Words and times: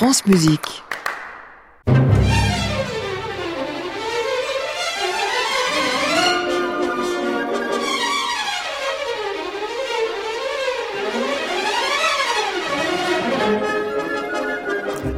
France 0.00 0.24
Musique. 0.24 0.82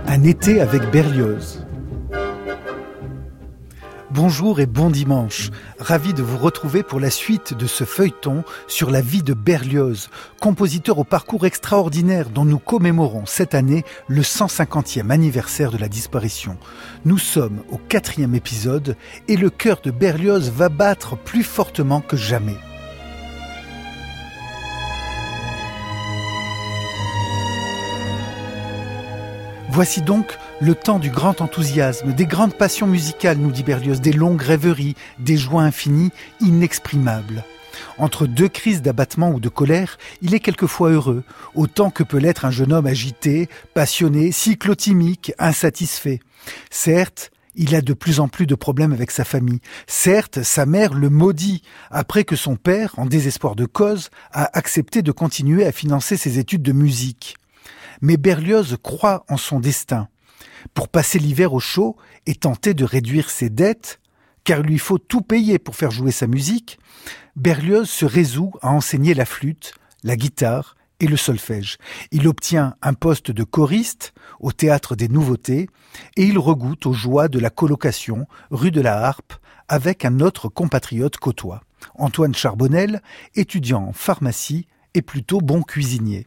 Un 0.09 0.25
été 0.25 0.61
avec 0.61 0.91
Berlioz. 0.91 1.65
Bonjour 4.25 4.61
et 4.61 4.67
bon 4.67 4.89
dimanche. 4.89 5.51
Ravi 5.81 6.15
de 6.15 6.23
vous 6.23 6.39
retrouver 6.39 6.85
pour 6.85 7.01
la 7.01 7.11
suite 7.11 7.55
de 7.55 7.67
ce 7.67 7.83
feuilleton 7.83 8.45
sur 8.69 8.93
la 8.93 9.01
vie 9.01 9.25
de 9.25 9.35
Berlioz, 9.35 10.11
compositeur 10.41 11.01
au 11.01 11.03
parcours 11.03 11.45
extraordinaire 11.45 12.31
dont 12.31 12.45
nous 12.45 12.61
commémorons 12.61 13.27
cette 13.27 13.53
année 13.53 13.83
le 14.07 14.23
150e 14.23 15.11
anniversaire 15.11 15.73
de 15.73 15.77
la 15.77 15.89
disparition. 15.89 16.57
Nous 17.05 17.19
sommes 17.19 17.65
au 17.73 17.79
quatrième 17.79 18.37
épisode 18.37 18.97
et 19.27 19.37
le 19.37 19.51
cœur 19.51 19.81
de 19.83 19.91
Berlioz 19.91 20.53
va 20.53 20.69
battre 20.69 21.17
plus 21.17 21.43
fortement 21.43 22.01
que 22.01 22.17
jamais. 22.17 22.59
Voici 29.69 30.03
donc 30.03 30.39
le 30.63 30.77
temps 30.77 31.01
du 31.01 31.11
grand 31.11 31.41
enthousiasme, 31.41 32.13
des 32.13 32.25
grandes 32.25 32.55
passions 32.55 32.87
musicales, 32.87 33.39
nous 33.39 33.51
dit 33.51 33.65
Berlioz, 33.65 34.01
des 34.01 34.13
longues 34.13 34.43
rêveries, 34.43 34.95
des 35.19 35.37
joies 35.37 35.65
infinies, 35.65 36.13
inexprimables. 36.41 37.43
Entre 37.99 38.29
deux 38.29 38.49
crises 38.49 38.81
d'abattement 38.81 39.31
ou 39.31 39.41
de 39.41 39.49
colère, 39.49 39.99
il 40.21 40.35
est 40.35 40.41
quelquefois 40.41 40.91
heureux, 40.91 41.25
autant 41.57 41.91
que 41.91 42.05
peut 42.05 42.19
l'être 42.19 42.45
un 42.45 42.53
jeune 42.53 42.73
homme 42.73 42.87
agité, 42.87 43.49
passionné, 43.75 44.31
cyclotimique, 44.31 45.33
insatisfait. 45.41 46.21
Certes, 46.71 47.33
il 47.57 47.75
a 47.75 47.81
de 47.81 47.93
plus 47.93 48.21
en 48.21 48.29
plus 48.29 48.47
de 48.47 48.55
problèmes 48.55 48.93
avec 48.93 49.11
sa 49.11 49.25
famille. 49.25 49.61
Certes, 49.89 50.45
sa 50.45 50.65
mère 50.65 50.95
le 50.95 51.11
maudit 51.11 51.63
après 51.91 52.23
que 52.23 52.37
son 52.37 52.55
père, 52.55 52.95
en 52.99 53.07
désespoir 53.07 53.57
de 53.57 53.67
cause, 53.67 54.11
a 54.31 54.57
accepté 54.57 55.03
de 55.03 55.11
continuer 55.11 55.67
à 55.67 55.73
financer 55.73 56.17
ses 56.17 56.39
études 56.39 56.63
de 56.63 56.73
musique. 56.73 57.35
Mais 58.01 58.17
Berlioz 58.17 58.77
croit 58.81 59.25
en 59.29 59.37
son 59.37 59.59
destin. 59.59 60.07
Pour 60.75 60.89
passer 60.89 61.19
l'hiver 61.19 61.53
au 61.53 61.61
chaud 61.61 61.97
et 62.27 62.35
tenter 62.35 62.75
de 62.75 62.85
réduire 62.85 63.31
ses 63.31 63.51
dettes, 63.51 64.01
car 64.45 64.61
il 64.61 64.67
lui 64.67 64.79
faut 64.79 64.99
tout 64.99 65.23
payer 65.23 65.59
pour 65.59 65.77
faire 65.77 65.91
jouer 65.91 66.13
sa 66.13 66.27
musique, 66.27 66.79
Berlioz 67.37 67.89
se 67.89 68.05
résout 68.05 68.53
à 68.61 68.71
enseigner 68.71 69.15
la 69.15 69.25
flûte, 69.25 69.75
la 70.03 70.17
guitare 70.17 70.77
et 71.01 71.07
le 71.07 71.17
solfège. 71.17 71.79
Il 72.11 72.29
obtient 72.29 72.77
un 72.83 72.95
poste 72.95 73.31
de 73.31 73.43
choriste 73.43 74.15
au 74.41 74.53
théâtre 74.53 74.97
des 74.97 75.09
Nouveautés 75.09 75.69
et 76.17 76.25
il 76.25 76.39
regoute 76.39 76.87
aux 76.87 76.93
joies 76.93 77.29
de 77.29 77.39
la 77.39 77.51
colocation 77.51 78.27
rue 78.51 78.71
de 78.71 78.81
la 78.81 78.99
Harpe 78.99 79.35
avec 79.69 80.05
un 80.05 80.21
autre 80.21 80.49
compatriote 80.49 81.17
côtois, 81.17 81.63
Antoine 81.95 82.35
Charbonnel, 82.35 83.03
étudiant 83.35 83.85
en 83.87 83.93
pharmacie 83.93 84.67
et 84.95 85.03
plutôt 85.03 85.41
bon 85.41 85.63
cuisinier. 85.63 86.27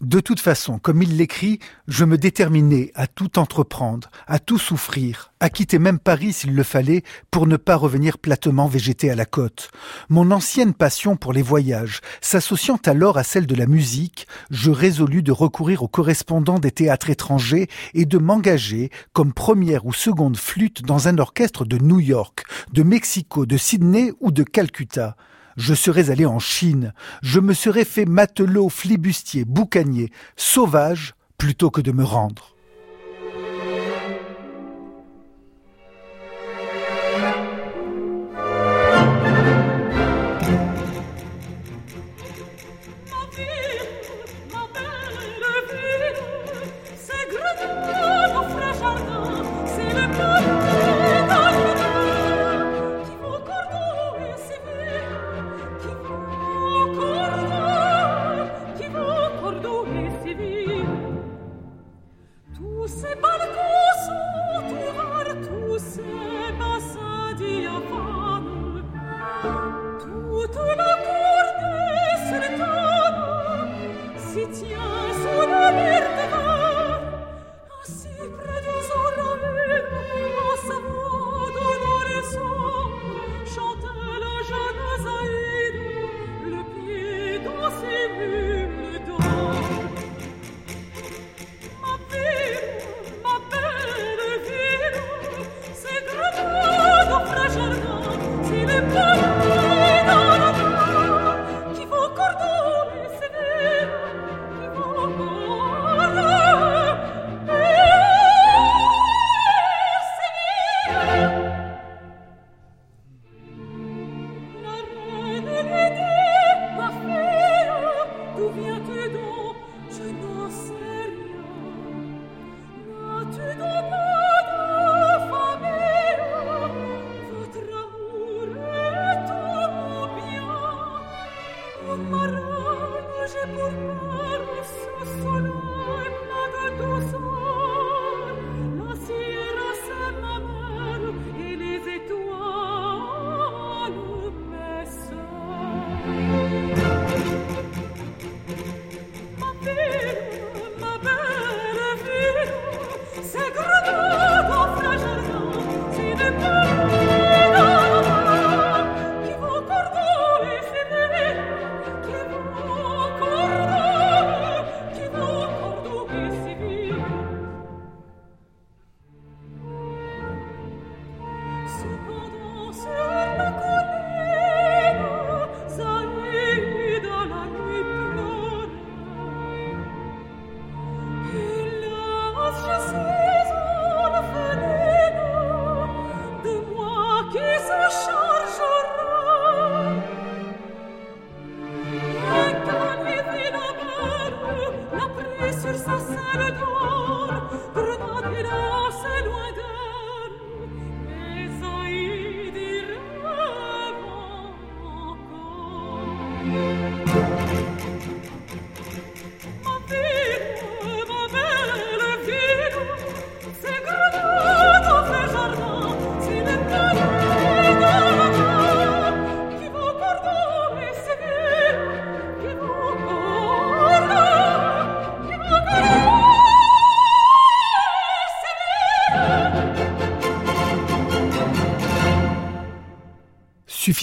De 0.00 0.20
toute 0.20 0.40
façon, 0.40 0.78
comme 0.78 1.02
il 1.02 1.16
l'écrit, 1.16 1.58
je 1.88 2.04
me 2.04 2.18
déterminais 2.18 2.92
à 2.94 3.06
tout 3.06 3.38
entreprendre, 3.38 4.10
à 4.26 4.38
tout 4.38 4.58
souffrir, 4.58 5.32
à 5.40 5.50
quitter 5.50 5.78
même 5.78 5.98
Paris 5.98 6.32
s'il 6.32 6.54
le 6.54 6.62
fallait 6.62 7.02
pour 7.30 7.46
ne 7.46 7.56
pas 7.56 7.76
revenir 7.76 8.18
platement 8.18 8.66
végéter 8.66 9.10
à 9.10 9.14
la 9.14 9.26
côte. 9.26 9.70
Mon 10.08 10.30
ancienne 10.30 10.74
passion 10.74 11.16
pour 11.16 11.32
les 11.32 11.42
voyages, 11.42 12.00
s'associant 12.20 12.78
alors 12.86 13.18
à 13.18 13.24
celle 13.24 13.46
de 13.46 13.54
la 13.54 13.66
musique, 13.66 14.26
je 14.50 14.70
résolus 14.70 15.22
de 15.22 15.32
recourir 15.32 15.82
aux 15.82 15.88
correspondants 15.88 16.58
des 16.58 16.70
théâtres 16.70 17.10
étrangers 17.10 17.68
et 17.94 18.04
de 18.04 18.18
m'engager 18.18 18.90
comme 19.12 19.32
première 19.32 19.86
ou 19.86 19.92
seconde 19.92 20.36
flûte 20.36 20.82
dans 20.82 21.08
un 21.08 21.18
orchestre 21.18 21.64
de 21.64 21.78
New 21.78 22.00
York, 22.00 22.44
de 22.72 22.82
Mexico, 22.82 23.46
de 23.46 23.56
Sydney 23.56 24.12
ou 24.20 24.30
de 24.30 24.42
Calcutta 24.42 25.16
je 25.56 25.74
serais 25.74 26.10
allé 26.10 26.26
en 26.26 26.38
Chine, 26.38 26.92
je 27.22 27.40
me 27.40 27.54
serais 27.54 27.84
fait 27.84 28.06
matelot, 28.06 28.68
flibustier, 28.68 29.44
boucanier, 29.44 30.10
sauvage, 30.36 31.14
plutôt 31.38 31.70
que 31.70 31.80
de 31.80 31.92
me 31.92 32.04
rendre. 32.04 32.53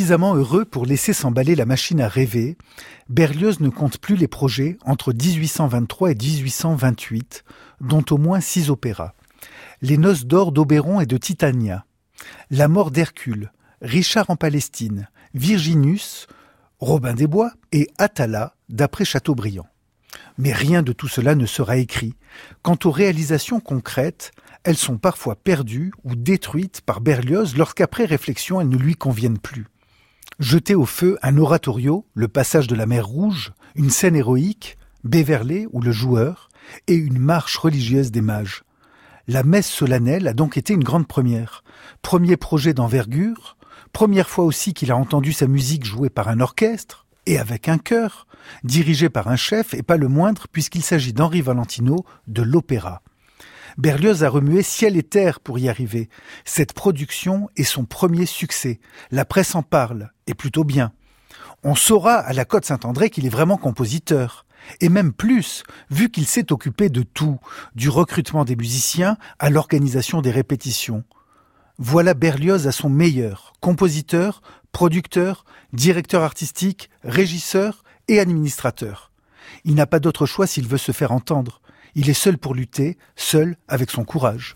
Suffisamment 0.01 0.33
heureux 0.33 0.65
pour 0.65 0.87
laisser 0.87 1.13
s'emballer 1.13 1.53
la 1.53 1.67
machine 1.67 2.01
à 2.01 2.07
rêver, 2.07 2.57
Berlioz 3.07 3.59
ne 3.59 3.69
compte 3.69 3.99
plus 3.99 4.15
les 4.15 4.27
projets 4.27 4.79
entre 4.83 5.13
1823 5.13 6.09
et 6.09 6.15
1828, 6.15 7.43
dont 7.81 8.03
au 8.09 8.17
moins 8.17 8.39
six 8.39 8.71
opéras. 8.71 9.13
Les 9.83 9.97
Noces 9.97 10.25
d'or 10.25 10.53
d'Oberon 10.53 11.01
et 11.01 11.05
de 11.05 11.17
Titania, 11.17 11.85
La 12.49 12.67
mort 12.67 12.89
d'Hercule, 12.89 13.51
Richard 13.83 14.31
en 14.31 14.35
Palestine, 14.35 15.07
Virginius, 15.35 16.25
Robin 16.79 17.13
des 17.13 17.27
Bois 17.27 17.51
et 17.71 17.87
Atala 17.99 18.55
d'après 18.69 19.05
Chateaubriand. 19.05 19.67
Mais 20.39 20.51
rien 20.51 20.81
de 20.81 20.93
tout 20.93 21.09
cela 21.09 21.35
ne 21.35 21.45
sera 21.45 21.77
écrit. 21.77 22.15
Quant 22.63 22.77
aux 22.85 22.91
réalisations 22.91 23.59
concrètes, 23.59 24.31
elles 24.63 24.77
sont 24.77 24.97
parfois 24.97 25.35
perdues 25.35 25.93
ou 26.03 26.15
détruites 26.15 26.81
par 26.81 27.01
Berlioz 27.01 27.55
lorsqu'après 27.55 28.05
réflexion 28.05 28.59
elles 28.59 28.69
ne 28.69 28.77
lui 28.77 28.95
conviennent 28.95 29.37
plus. 29.37 29.67
Jeter 30.41 30.73
au 30.73 30.87
feu 30.87 31.19
un 31.21 31.37
oratorio, 31.37 32.07
le 32.15 32.27
passage 32.27 32.65
de 32.65 32.73
la 32.73 32.87
mer 32.87 33.05
Rouge, 33.05 33.53
une 33.75 33.91
scène 33.91 34.15
héroïque, 34.15 34.75
Béverlé 35.03 35.67
ou 35.71 35.81
le 35.81 35.91
joueur, 35.91 36.49
et 36.87 36.95
une 36.95 37.19
marche 37.19 37.57
religieuse 37.57 38.09
des 38.09 38.21
mages. 38.21 38.63
La 39.27 39.43
messe 39.43 39.69
solennelle 39.69 40.27
a 40.27 40.33
donc 40.33 40.57
été 40.57 40.73
une 40.73 40.83
grande 40.83 41.07
première. 41.07 41.63
Premier 42.01 42.37
projet 42.37 42.73
d'envergure, 42.73 43.55
première 43.93 44.29
fois 44.29 44.43
aussi 44.43 44.73
qu'il 44.73 44.91
a 44.91 44.97
entendu 44.97 45.31
sa 45.31 45.45
musique 45.45 45.85
jouée 45.85 46.09
par 46.09 46.27
un 46.27 46.39
orchestre, 46.39 47.05
et 47.27 47.37
avec 47.37 47.69
un 47.69 47.77
chœur, 47.77 48.25
dirigé 48.63 49.09
par 49.09 49.27
un 49.27 49.35
chef 49.35 49.75
et 49.75 49.83
pas 49.83 49.97
le 49.97 50.07
moindre 50.07 50.47
puisqu'il 50.51 50.81
s'agit 50.81 51.13
d'Henri 51.13 51.41
Valentino 51.41 52.03
de 52.27 52.41
l'opéra. 52.41 53.03
Berlioz 53.77 54.23
a 54.23 54.29
remué 54.29 54.63
ciel 54.63 54.97
et 54.97 55.03
terre 55.03 55.39
pour 55.39 55.59
y 55.59 55.69
arriver. 55.69 56.09
Cette 56.45 56.73
production 56.73 57.49
est 57.55 57.63
son 57.63 57.85
premier 57.85 58.25
succès. 58.25 58.79
La 59.11 59.25
presse 59.25 59.55
en 59.55 59.63
parle, 59.63 60.11
et 60.27 60.33
plutôt 60.33 60.63
bien. 60.63 60.91
On 61.63 61.75
saura 61.75 62.15
à 62.15 62.33
la 62.33 62.45
Côte 62.45 62.65
Saint-André 62.65 63.09
qu'il 63.09 63.25
est 63.25 63.29
vraiment 63.29 63.57
compositeur. 63.57 64.45
Et 64.79 64.89
même 64.89 65.13
plus, 65.13 65.63
vu 65.89 66.09
qu'il 66.09 66.25
s'est 66.25 66.51
occupé 66.51 66.89
de 66.89 67.03
tout, 67.03 67.39
du 67.75 67.89
recrutement 67.89 68.45
des 68.45 68.55
musiciens 68.55 69.17
à 69.39 69.49
l'organisation 69.49 70.21
des 70.21 70.31
répétitions. 70.31 71.03
Voilà 71.77 72.13
Berlioz 72.13 72.67
à 72.67 72.71
son 72.71 72.89
meilleur, 72.89 73.53
compositeur, 73.59 74.41
producteur, 74.71 75.45
directeur 75.73 76.21
artistique, 76.21 76.89
régisseur 77.03 77.83
et 78.07 78.19
administrateur. 78.19 79.11
Il 79.63 79.75
n'a 79.75 79.87
pas 79.87 79.99
d'autre 79.99 80.25
choix 80.25 80.47
s'il 80.47 80.67
veut 80.67 80.77
se 80.77 80.91
faire 80.91 81.11
entendre. 81.11 81.61
Il 81.95 82.09
est 82.09 82.13
seul 82.13 82.37
pour 82.37 82.55
lutter, 82.55 82.97
seul 83.15 83.55
avec 83.67 83.91
son 83.91 84.03
courage. 84.05 84.55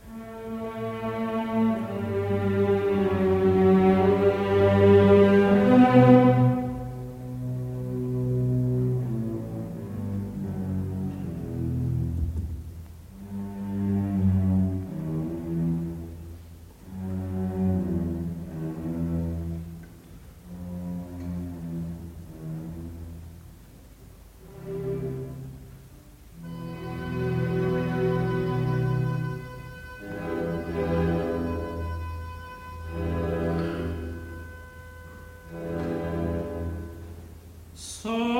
So 38.05 38.34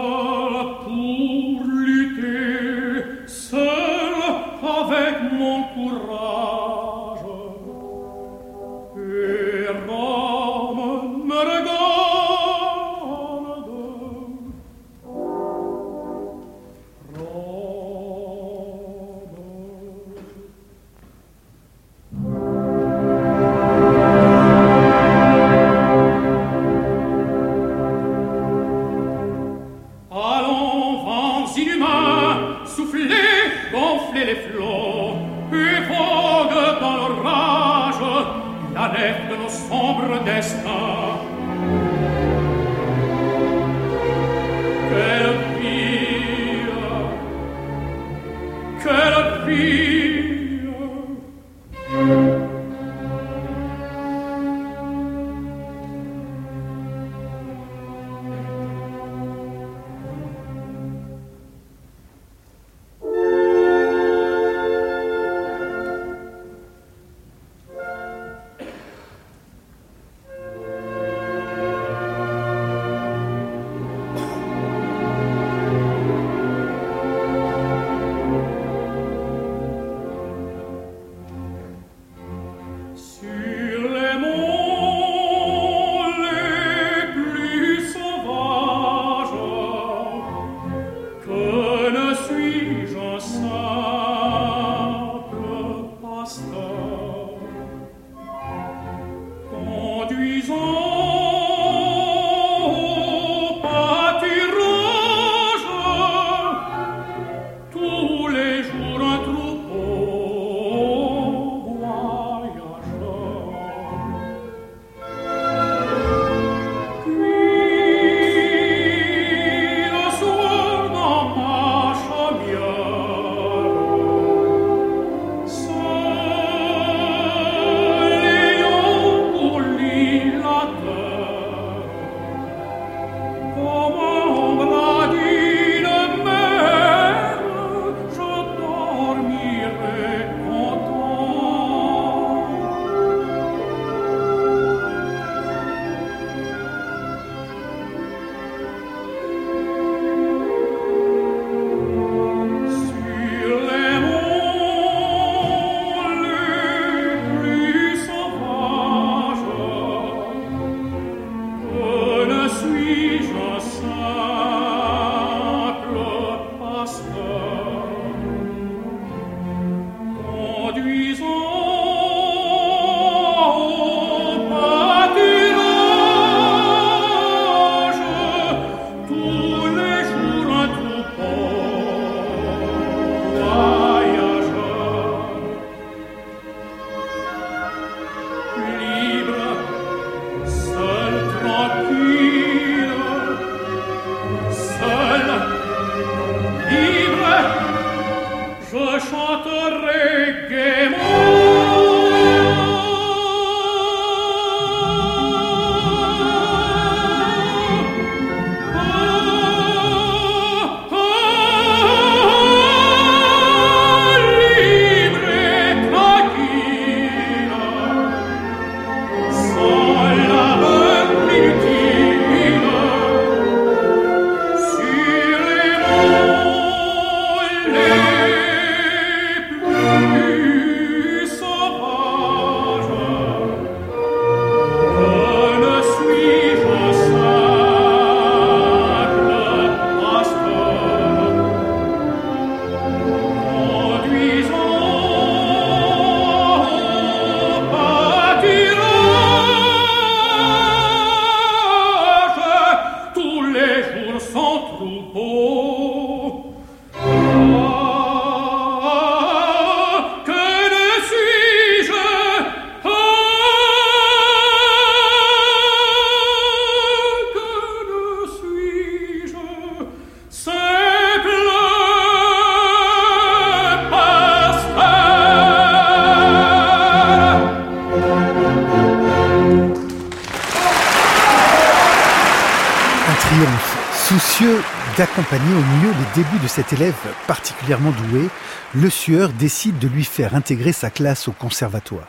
cet 286.56 286.72
élève 286.72 286.96
particulièrement 287.28 287.92
doué, 287.92 288.30
Le 288.74 288.90
Sueur 288.90 289.34
décide 289.34 289.78
de 289.78 289.90
lui 289.90 290.06
faire 290.06 290.36
intégrer 290.36 290.72
sa 290.72 290.90
classe 290.90 291.28
au 291.28 291.34
conservatoire. 291.34 292.08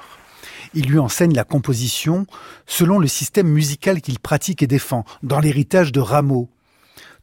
Il 0.72 0.86
lui 0.86 1.00
enseigne 1.00 1.34
la 1.34 1.42
composition 1.42 2.26
selon 2.64 3.00
le 3.00 3.08
système 3.08 3.48
musical 3.48 4.00
qu'il 4.00 4.20
pratique 4.20 4.62
et 4.62 4.68
défend, 4.68 5.04
dans 5.24 5.40
l'héritage 5.40 5.90
de 5.90 5.98
Rameau. 5.98 6.48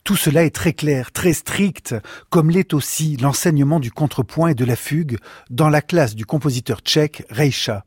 Tout 0.04 0.18
cela 0.18 0.44
est 0.44 0.54
très 0.54 0.74
clair, 0.74 1.14
très 1.14 1.32
strict, 1.32 1.96
comme 2.30 2.50
l'est 2.50 2.74
aussi 2.74 3.16
l'enseignement 3.16 3.80
du 3.80 3.90
contrepoint 3.90 4.50
et 4.50 4.56
de 4.56 4.66
la 4.66 4.76
fugue 4.76 5.18
dans 5.50 5.70
la 5.70 5.82
classe 5.82 6.16
du 6.16 6.26
compositeur 6.26 6.82
tchèque 6.82 7.24
Reicha. 7.30 7.86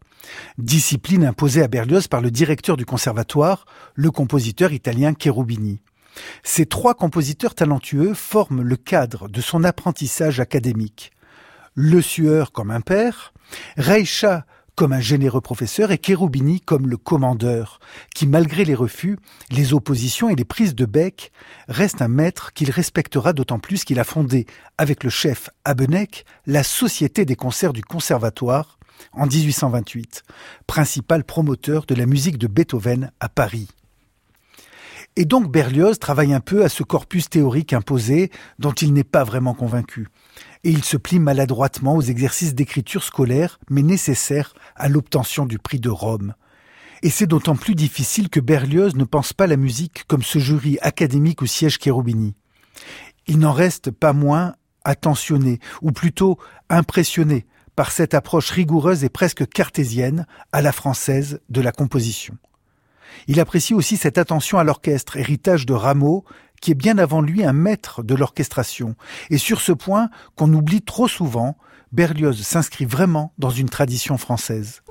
Discipline 0.56 1.26
imposée 1.26 1.62
à 1.62 1.68
Berlioz 1.68 2.08
par 2.08 2.22
le 2.22 2.30
directeur 2.30 2.78
du 2.78 2.86
conservatoire, 2.86 3.66
le 3.96 4.10
compositeur 4.10 4.72
italien 4.72 5.12
Cherubini. 5.12 5.82
Ces 6.42 6.66
trois 6.66 6.94
compositeurs 6.94 7.54
talentueux 7.54 8.14
forment 8.14 8.62
le 8.62 8.76
cadre 8.76 9.28
de 9.28 9.40
son 9.40 9.64
apprentissage 9.64 10.40
académique. 10.40 11.12
Le 11.74 12.00
Sueur 12.00 12.52
comme 12.52 12.70
un 12.70 12.80
père, 12.80 13.32
Reicha 13.76 14.46
comme 14.76 14.92
un 14.92 15.00
généreux 15.00 15.40
professeur 15.40 15.90
et 15.90 16.00
Cherubini 16.00 16.60
comme 16.60 16.86
le 16.86 16.98
commandeur, 16.98 17.80
qui 18.14 18.26
malgré 18.26 18.64
les 18.64 18.74
refus, 18.74 19.18
les 19.50 19.72
oppositions 19.72 20.28
et 20.28 20.36
les 20.36 20.44
prises 20.44 20.74
de 20.74 20.84
bec, 20.84 21.32
reste 21.66 22.02
un 22.02 22.08
maître 22.08 22.52
qu'il 22.52 22.70
respectera 22.70 23.32
d'autant 23.32 23.58
plus 23.58 23.84
qu'il 23.84 23.98
a 23.98 24.04
fondé, 24.04 24.46
avec 24.76 25.02
le 25.02 25.10
chef 25.10 25.48
Abenek, 25.64 26.26
la 26.46 26.62
Société 26.62 27.24
des 27.24 27.36
concerts 27.36 27.72
du 27.72 27.82
Conservatoire 27.82 28.78
en 29.12 29.26
1828, 29.26 30.22
principal 30.66 31.24
promoteur 31.24 31.86
de 31.86 31.94
la 31.94 32.06
musique 32.06 32.38
de 32.38 32.46
Beethoven 32.46 33.10
à 33.18 33.30
Paris. 33.30 33.68
Et 35.18 35.24
donc 35.24 35.50
Berlioz 35.50 35.98
travaille 35.98 36.34
un 36.34 36.40
peu 36.40 36.62
à 36.62 36.68
ce 36.68 36.82
corpus 36.82 37.30
théorique 37.30 37.72
imposé 37.72 38.30
dont 38.58 38.72
il 38.72 38.92
n'est 38.92 39.02
pas 39.02 39.24
vraiment 39.24 39.54
convaincu. 39.54 40.08
Et 40.62 40.70
il 40.70 40.84
se 40.84 40.98
plie 40.98 41.18
maladroitement 41.18 41.96
aux 41.96 42.02
exercices 42.02 42.54
d'écriture 42.54 43.02
scolaire, 43.02 43.58
mais 43.70 43.82
nécessaires 43.82 44.52
à 44.74 44.90
l'obtention 44.90 45.46
du 45.46 45.58
prix 45.58 45.80
de 45.80 45.88
Rome. 45.88 46.34
Et 47.02 47.08
c'est 47.08 47.26
d'autant 47.26 47.56
plus 47.56 47.74
difficile 47.74 48.28
que 48.28 48.40
Berlioz 48.40 48.94
ne 48.94 49.04
pense 49.04 49.32
pas 49.32 49.46
la 49.46 49.56
musique 49.56 50.04
comme 50.06 50.22
ce 50.22 50.38
jury 50.38 50.78
académique 50.82 51.40
au 51.40 51.46
siège 51.46 51.78
Cherubini. 51.82 52.34
Il 53.26 53.38
n'en 53.38 53.52
reste 53.52 53.90
pas 53.90 54.12
moins 54.12 54.54
attentionné, 54.84 55.60
ou 55.82 55.92
plutôt 55.92 56.38
impressionné, 56.68 57.46
par 57.74 57.90
cette 57.90 58.14
approche 58.14 58.50
rigoureuse 58.50 59.02
et 59.02 59.08
presque 59.08 59.48
cartésienne, 59.48 60.26
à 60.52 60.62
la 60.62 60.72
française, 60.72 61.40
de 61.48 61.60
la 61.60 61.72
composition. 61.72 62.36
Il 63.28 63.40
apprécie 63.40 63.74
aussi 63.74 63.96
cette 63.96 64.18
attention 64.18 64.58
à 64.58 64.64
l'orchestre, 64.64 65.16
héritage 65.16 65.66
de 65.66 65.74
Rameau, 65.74 66.24
qui 66.60 66.70
est 66.70 66.74
bien 66.74 66.98
avant 66.98 67.20
lui 67.20 67.44
un 67.44 67.52
maître 67.52 68.02
de 68.02 68.14
l'orchestration. 68.14 68.94
Et 69.30 69.38
sur 69.38 69.60
ce 69.60 69.72
point, 69.72 70.10
qu'on 70.36 70.52
oublie 70.52 70.82
trop 70.82 71.08
souvent, 71.08 71.56
Berlioz 71.92 72.42
s'inscrit 72.42 72.84
vraiment 72.84 73.32
dans 73.38 73.50
une 73.50 73.68
tradition 73.68 74.18
française. 74.18 74.82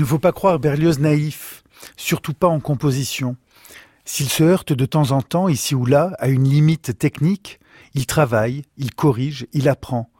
Ne 0.00 0.06
faut 0.06 0.18
pas 0.18 0.32
croire 0.32 0.58
Berlioz 0.58 0.98
naïf, 0.98 1.62
surtout 1.96 2.34
pas 2.34 2.48
en 2.48 2.60
composition. 2.60 3.36
S'il 4.04 4.28
se 4.28 4.42
heurte 4.42 4.72
de 4.72 4.86
temps 4.86 5.12
en 5.12 5.22
temps, 5.22 5.48
ici 5.48 5.74
ou 5.74 5.84
là, 5.84 6.12
à 6.18 6.28
une 6.28 6.48
limite 6.48 6.98
technique, 6.98 7.60
il 7.94 8.06
travaille, 8.06 8.62
il 8.76 8.94
corrige, 8.94 9.46
il 9.52 9.68
apprend. 9.68 10.10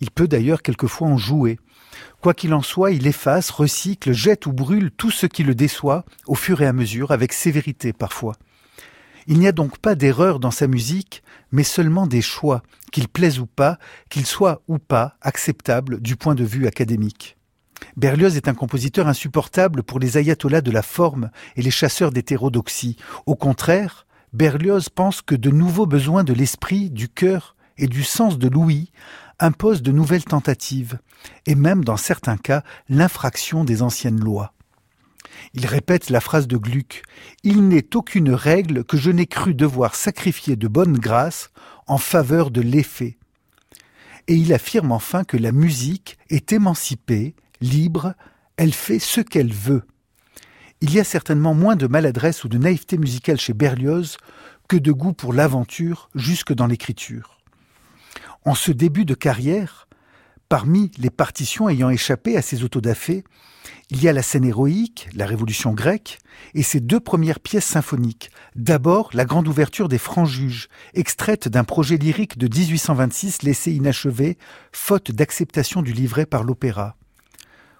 Il 0.00 0.10
peut 0.10 0.28
d'ailleurs 0.28 0.62
quelquefois 0.62 1.08
en 1.08 1.16
jouer. 1.16 1.58
Quoi 2.20 2.34
qu'il 2.34 2.54
en 2.54 2.62
soit, 2.62 2.90
il 2.90 3.06
efface, 3.06 3.50
recycle, 3.50 4.12
jette 4.12 4.46
ou 4.46 4.52
brûle 4.52 4.90
tout 4.90 5.10
ce 5.10 5.26
qui 5.26 5.44
le 5.44 5.54
déçoit, 5.54 6.04
au 6.26 6.34
fur 6.34 6.60
et 6.60 6.66
à 6.66 6.72
mesure, 6.72 7.10
avec 7.10 7.32
sévérité 7.32 7.92
parfois. 7.92 8.36
Il 9.26 9.38
n'y 9.38 9.46
a 9.46 9.52
donc 9.52 9.78
pas 9.78 9.94
d'erreur 9.94 10.40
dans 10.40 10.50
sa 10.50 10.66
musique, 10.66 11.22
mais 11.52 11.64
seulement 11.64 12.06
des 12.06 12.22
choix, 12.22 12.62
qu'il 12.92 13.08
plaise 13.08 13.38
ou 13.38 13.46
pas, 13.46 13.78
qu'il 14.08 14.26
soit 14.26 14.62
ou 14.68 14.78
pas 14.78 15.16
acceptable 15.20 16.00
du 16.00 16.16
point 16.16 16.34
de 16.34 16.44
vue 16.44 16.66
académique. 16.66 17.37
Berlioz 17.96 18.36
est 18.36 18.48
un 18.48 18.54
compositeur 18.54 19.08
insupportable 19.08 19.82
pour 19.82 19.98
les 19.98 20.18
ayatollahs 20.18 20.60
de 20.60 20.70
la 20.70 20.82
forme 20.82 21.30
et 21.56 21.62
les 21.62 21.70
chasseurs 21.70 22.10
d'hétérodoxie. 22.10 22.96
Au 23.26 23.34
contraire, 23.34 24.06
Berlioz 24.32 24.88
pense 24.94 25.22
que 25.22 25.34
de 25.34 25.50
nouveaux 25.50 25.86
besoins 25.86 26.24
de 26.24 26.32
l'esprit, 26.32 26.90
du 26.90 27.08
cœur 27.08 27.56
et 27.76 27.86
du 27.86 28.04
sens 28.04 28.38
de 28.38 28.48
l'ouïe 28.48 28.90
imposent 29.40 29.82
de 29.82 29.92
nouvelles 29.92 30.24
tentatives, 30.24 30.98
et 31.46 31.54
même 31.54 31.84
dans 31.84 31.96
certains 31.96 32.36
cas 32.36 32.62
l'infraction 32.88 33.64
des 33.64 33.82
anciennes 33.82 34.20
lois. 34.20 34.52
Il 35.54 35.66
répète 35.66 36.10
la 36.10 36.20
phrase 36.20 36.48
de 36.48 36.56
Gluck 36.56 37.02
Il 37.44 37.68
n'est 37.68 37.96
aucune 37.96 38.32
règle 38.32 38.84
que 38.84 38.96
je 38.96 39.10
n'ai 39.10 39.26
cru 39.26 39.54
devoir 39.54 39.94
sacrifier 39.94 40.56
de 40.56 40.68
bonne 40.68 40.98
grâce 40.98 41.50
en 41.86 41.98
faveur 41.98 42.50
de 42.50 42.60
l'effet. 42.60 43.16
Et 44.26 44.34
il 44.34 44.52
affirme 44.52 44.92
enfin 44.92 45.24
que 45.24 45.36
la 45.36 45.52
musique 45.52 46.18
est 46.28 46.52
émancipée, 46.52 47.34
libre, 47.60 48.14
elle 48.56 48.72
fait 48.72 48.98
ce 48.98 49.20
qu'elle 49.20 49.52
veut. 49.52 49.82
Il 50.80 50.92
y 50.92 51.00
a 51.00 51.04
certainement 51.04 51.54
moins 51.54 51.76
de 51.76 51.86
maladresse 51.86 52.44
ou 52.44 52.48
de 52.48 52.58
naïveté 52.58 52.98
musicale 52.98 53.38
chez 53.38 53.52
Berlioz 53.52 54.16
que 54.68 54.76
de 54.76 54.92
goût 54.92 55.12
pour 55.12 55.32
l'aventure 55.32 56.08
jusque 56.14 56.52
dans 56.52 56.66
l'écriture. 56.66 57.38
En 58.44 58.54
ce 58.54 58.70
début 58.70 59.04
de 59.04 59.14
carrière, 59.14 59.88
parmi 60.48 60.90
les 60.98 61.10
partitions 61.10 61.68
ayant 61.68 61.90
échappé 61.90 62.36
à 62.36 62.42
ses 62.42 62.62
autodafés, 62.62 63.24
il 63.90 64.02
y 64.02 64.08
a 64.08 64.12
la 64.12 64.22
scène 64.22 64.44
héroïque, 64.44 65.08
la 65.14 65.26
Révolution 65.26 65.72
grecque, 65.72 66.18
et 66.54 66.62
ses 66.62 66.80
deux 66.80 67.00
premières 67.00 67.40
pièces 67.40 67.64
symphoniques. 67.64 68.30
D'abord, 68.54 69.10
la 69.14 69.24
grande 69.24 69.48
ouverture 69.48 69.88
des 69.88 69.98
Francs-Juges, 69.98 70.68
extraite 70.94 71.48
d'un 71.48 71.64
projet 71.64 71.96
lyrique 71.96 72.38
de 72.38 72.46
1826 72.46 73.42
laissé 73.42 73.72
inachevé, 73.72 74.36
faute 74.72 75.10
d'acceptation 75.10 75.82
du 75.82 75.92
livret 75.92 76.26
par 76.26 76.44
l'opéra. 76.44 76.96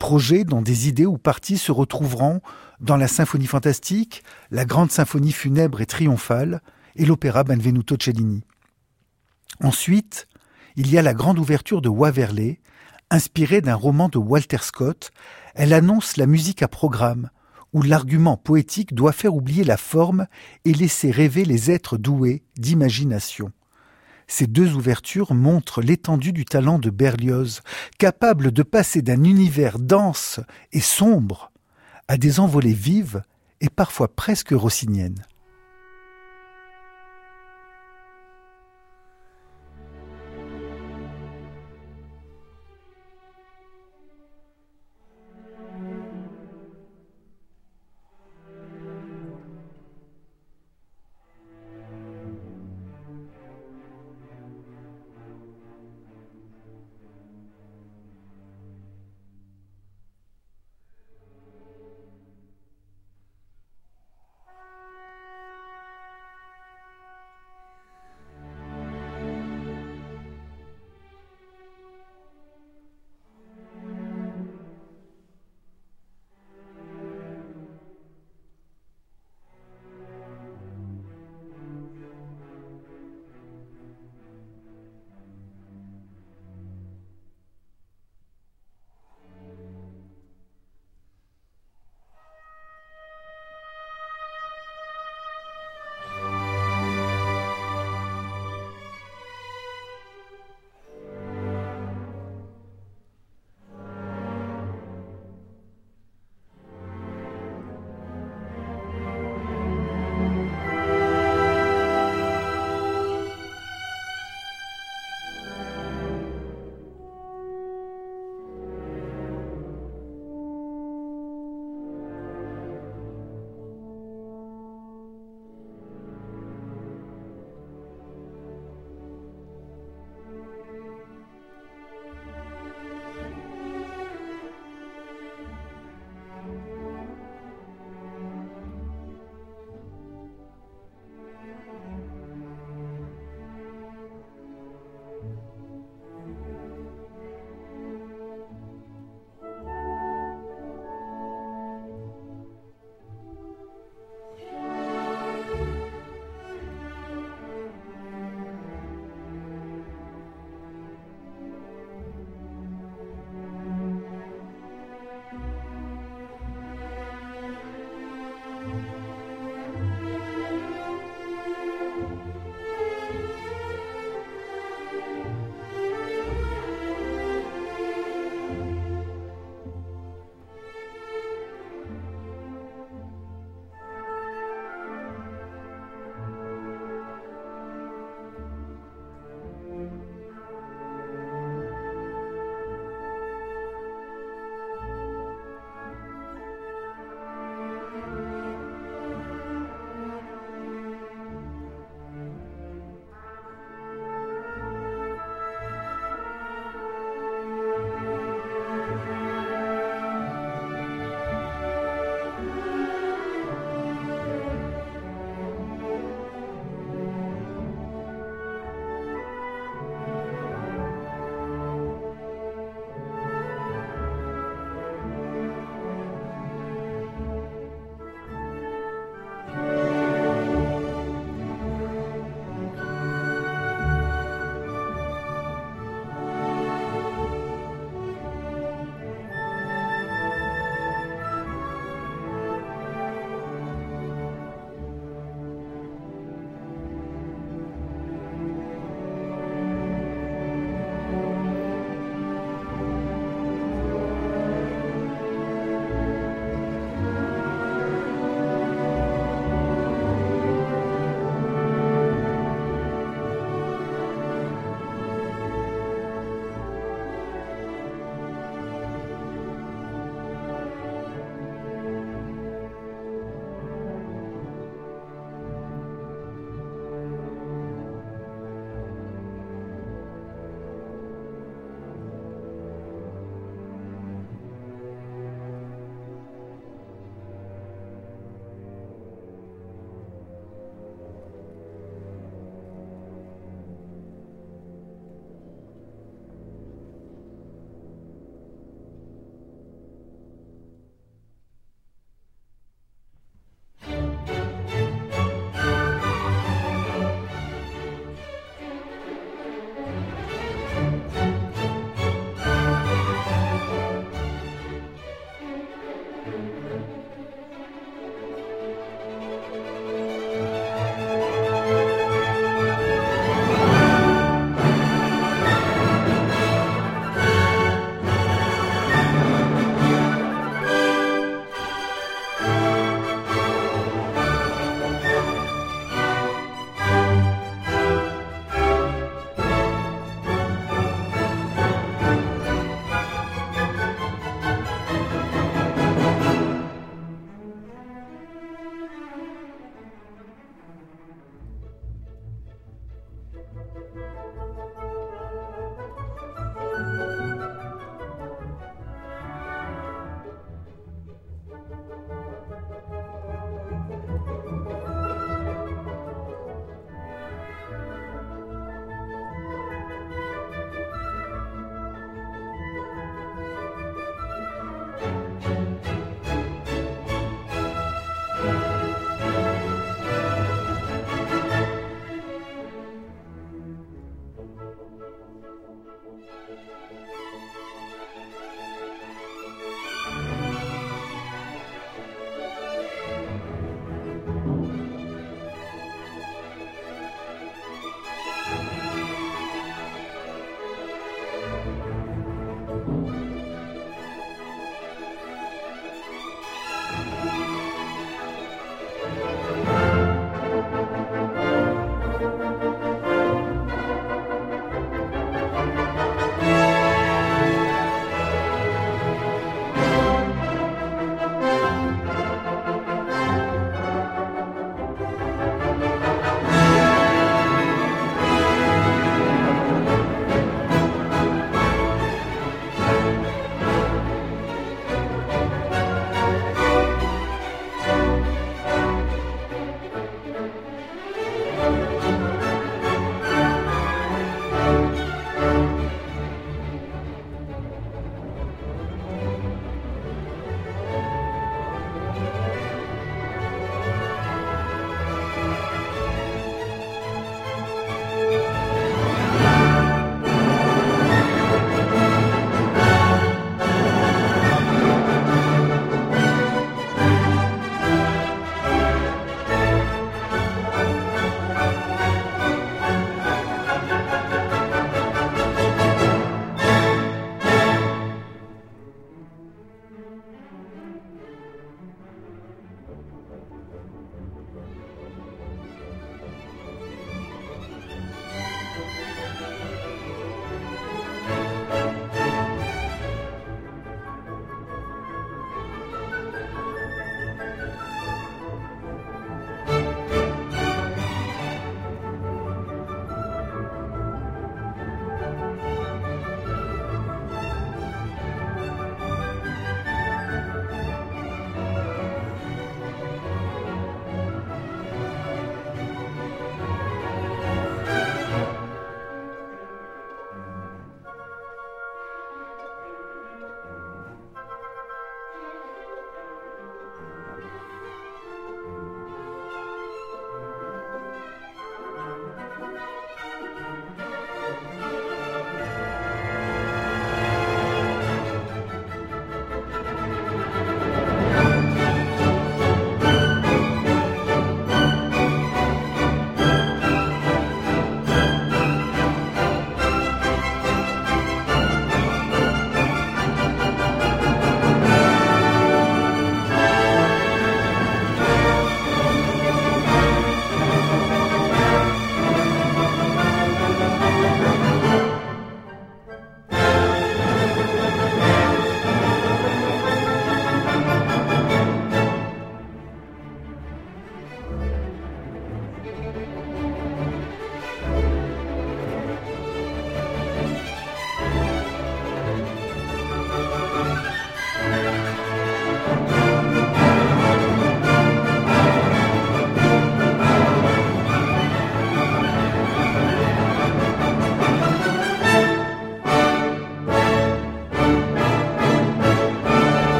Projet 0.00 0.44
dont 0.44 0.62
des 0.62 0.88
idées 0.88 1.04
ou 1.04 1.18
parties 1.18 1.58
se 1.58 1.70
retrouveront 1.70 2.40
dans 2.80 2.96
la 2.96 3.06
symphonie 3.06 3.46
fantastique, 3.46 4.24
la 4.50 4.64
grande 4.64 4.90
symphonie 4.90 5.30
funèbre 5.30 5.82
et 5.82 5.86
triomphale, 5.86 6.62
et 6.96 7.04
l'opéra 7.04 7.44
Benvenuto 7.44 7.96
Cellini. 8.00 8.42
Ensuite, 9.62 10.26
il 10.74 10.90
y 10.90 10.96
a 10.96 11.02
la 11.02 11.12
grande 11.12 11.38
ouverture 11.38 11.82
de 11.82 11.90
Waverley, 11.90 12.60
inspirée 13.10 13.60
d'un 13.60 13.74
roman 13.74 14.08
de 14.08 14.16
Walter 14.16 14.62
Scott. 14.62 15.10
Elle 15.54 15.74
annonce 15.74 16.16
la 16.16 16.26
musique 16.26 16.62
à 16.62 16.68
programme, 16.68 17.28
où 17.74 17.82
l'argument 17.82 18.38
poétique 18.38 18.94
doit 18.94 19.12
faire 19.12 19.34
oublier 19.34 19.64
la 19.64 19.76
forme 19.76 20.26
et 20.64 20.72
laisser 20.72 21.10
rêver 21.10 21.44
les 21.44 21.70
êtres 21.70 21.98
doués 21.98 22.42
d'imagination. 22.56 23.52
Ces 24.30 24.46
deux 24.46 24.76
ouvertures 24.76 25.34
montrent 25.34 25.82
l'étendue 25.82 26.32
du 26.32 26.44
talent 26.44 26.78
de 26.78 26.88
Berlioz, 26.88 27.62
capable 27.98 28.52
de 28.52 28.62
passer 28.62 29.02
d'un 29.02 29.24
univers 29.24 29.80
dense 29.80 30.38
et 30.72 30.80
sombre 30.80 31.50
à 32.06 32.16
des 32.16 32.38
envolées 32.38 32.72
vives 32.72 33.24
et 33.60 33.68
parfois 33.68 34.06
presque 34.06 34.52
rossiniennes. 34.52 35.26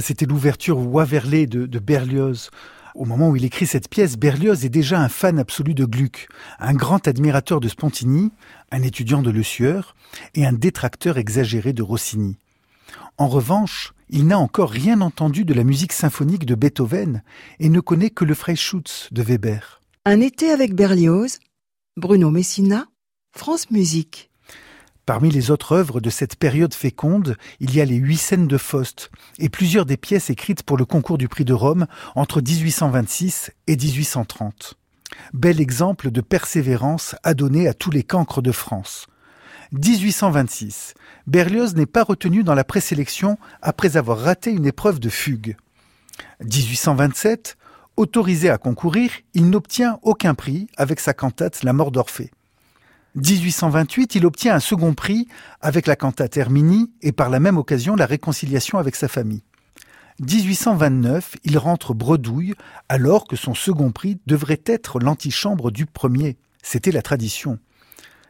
C'était 0.00 0.26
l'ouverture 0.26 0.78
Waverley 0.78 1.46
de, 1.46 1.78
Berlioz. 1.78 2.50
Au 2.94 3.04
moment 3.04 3.30
où 3.30 3.36
il 3.36 3.44
écrit 3.44 3.66
cette 3.66 3.88
pièce, 3.88 4.16
Berlioz 4.16 4.64
est 4.64 4.70
déjà 4.70 5.00
un 5.00 5.08
fan 5.08 5.38
absolu 5.38 5.74
de 5.74 5.84
Gluck, 5.84 6.28
un 6.58 6.74
grand 6.74 7.06
admirateur 7.06 7.60
de 7.60 7.68
Spontini, 7.68 8.32
un 8.72 8.82
étudiant 8.82 9.22
de 9.22 9.30
Le 9.30 9.42
Sueur 9.42 9.94
et 10.34 10.44
un 10.46 10.52
détracteur 10.52 11.16
exagéré 11.18 11.72
de 11.72 11.82
Rossini. 11.82 12.38
En 13.18 13.28
revanche, 13.28 13.92
il 14.10 14.26
n'a 14.26 14.38
encore 14.38 14.70
rien 14.70 15.00
entendu 15.00 15.44
de 15.44 15.54
la 15.54 15.64
musique 15.64 15.92
symphonique 15.92 16.46
de 16.46 16.54
Beethoven 16.54 17.22
et 17.60 17.68
ne 17.68 17.80
connaît 17.80 18.10
que 18.10 18.24
le 18.24 18.34
Freischütz 18.34 19.08
de 19.12 19.22
Weber. 19.22 19.80
Un 20.04 20.20
été 20.20 20.50
avec 20.50 20.74
Berlioz, 20.74 21.38
Bruno 21.96 22.30
Messina, 22.30 22.86
France 23.32 23.70
Musique. 23.70 24.27
Parmi 25.08 25.30
les 25.30 25.50
autres 25.50 25.72
œuvres 25.72 26.02
de 26.02 26.10
cette 26.10 26.36
période 26.36 26.74
féconde, 26.74 27.38
il 27.60 27.74
y 27.74 27.80
a 27.80 27.86
les 27.86 27.96
huit 27.96 28.18
scènes 28.18 28.46
de 28.46 28.58
Faust 28.58 29.10
et 29.38 29.48
plusieurs 29.48 29.86
des 29.86 29.96
pièces 29.96 30.28
écrites 30.28 30.62
pour 30.62 30.76
le 30.76 30.84
concours 30.84 31.16
du 31.16 31.28
prix 31.28 31.46
de 31.46 31.54
Rome 31.54 31.86
entre 32.14 32.42
1826 32.42 33.50
et 33.68 33.76
1830. 33.76 34.74
Bel 35.32 35.62
exemple 35.62 36.10
de 36.10 36.20
persévérance 36.20 37.16
adonnée 37.22 37.68
à 37.68 37.72
tous 37.72 37.90
les 37.90 38.02
cancres 38.02 38.42
de 38.42 38.52
France. 38.52 39.06
1826. 39.72 40.92
Berlioz 41.26 41.74
n'est 41.74 41.86
pas 41.86 42.04
retenu 42.04 42.44
dans 42.44 42.54
la 42.54 42.64
présélection 42.64 43.38
après 43.62 43.96
avoir 43.96 44.18
raté 44.18 44.50
une 44.50 44.66
épreuve 44.66 45.00
de 45.00 45.08
fugue. 45.08 45.56
1827. 46.42 47.56
Autorisé 47.96 48.50
à 48.50 48.58
concourir, 48.58 49.10
il 49.32 49.48
n'obtient 49.48 50.00
aucun 50.02 50.34
prix 50.34 50.66
avec 50.76 51.00
sa 51.00 51.14
cantate 51.14 51.62
La 51.62 51.72
mort 51.72 51.92
d'Orphée. 51.92 52.30
1828, 53.18 54.14
il 54.14 54.26
obtient 54.26 54.54
un 54.54 54.60
second 54.60 54.94
prix 54.94 55.26
avec 55.60 55.88
la 55.88 55.96
cantate 55.96 56.36
Herminie 56.36 56.92
et 57.02 57.10
par 57.10 57.30
la 57.30 57.40
même 57.40 57.58
occasion 57.58 57.96
la 57.96 58.06
réconciliation 58.06 58.78
avec 58.78 58.94
sa 58.94 59.08
famille. 59.08 59.42
1829, 60.20 61.36
il 61.44 61.58
rentre 61.58 61.94
bredouille 61.94 62.54
alors 62.88 63.26
que 63.26 63.34
son 63.34 63.54
second 63.54 63.90
prix 63.90 64.20
devrait 64.26 64.62
être 64.66 65.00
l'antichambre 65.00 65.72
du 65.72 65.84
premier. 65.84 66.36
C'était 66.62 66.92
la 66.92 67.02
tradition. 67.02 67.58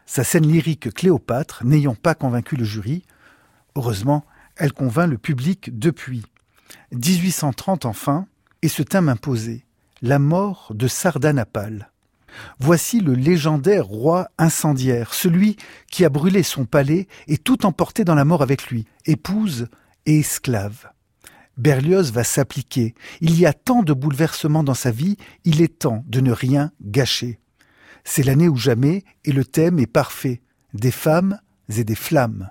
Sa 0.06 0.24
scène 0.24 0.50
lyrique 0.50 0.92
Cléopâtre 0.94 1.64
n'ayant 1.64 1.94
pas 1.94 2.14
convaincu 2.14 2.56
le 2.56 2.64
jury, 2.64 3.02
heureusement, 3.76 4.24
elle 4.56 4.72
convainc 4.72 5.10
le 5.10 5.18
public 5.18 5.78
depuis. 5.78 6.24
1830 6.92 7.84
enfin, 7.84 8.26
et 8.62 8.68
ce 8.68 8.82
thème 8.82 9.10
imposé, 9.10 9.66
la 10.00 10.18
mort 10.18 10.72
de 10.74 10.88
Sardanapale. 10.88 11.90
Voici 12.58 13.00
le 13.00 13.14
légendaire 13.14 13.86
roi 13.86 14.28
incendiaire, 14.38 15.14
celui 15.14 15.56
qui 15.90 16.04
a 16.04 16.08
brûlé 16.08 16.42
son 16.42 16.64
palais 16.64 17.08
et 17.26 17.38
tout 17.38 17.66
emporté 17.66 18.04
dans 18.04 18.14
la 18.14 18.24
mort 18.24 18.42
avec 18.42 18.68
lui, 18.68 18.86
épouse 19.06 19.68
et 20.06 20.20
esclave. 20.20 20.90
Berlioz 21.56 22.12
va 22.12 22.22
s'appliquer. 22.22 22.94
Il 23.20 23.38
y 23.38 23.44
a 23.44 23.52
tant 23.52 23.82
de 23.82 23.92
bouleversements 23.92 24.62
dans 24.62 24.74
sa 24.74 24.92
vie, 24.92 25.16
il 25.44 25.60
est 25.60 25.80
temps 25.80 26.04
de 26.06 26.20
ne 26.20 26.30
rien 26.30 26.70
gâcher. 26.80 27.40
C'est 28.04 28.22
l'année 28.22 28.48
ou 28.48 28.56
jamais, 28.56 29.04
et 29.24 29.32
le 29.32 29.44
thème 29.44 29.78
est 29.78 29.86
parfait. 29.86 30.40
Des 30.72 30.92
femmes 30.92 31.38
et 31.76 31.84
des 31.84 31.96
flammes. 31.96 32.50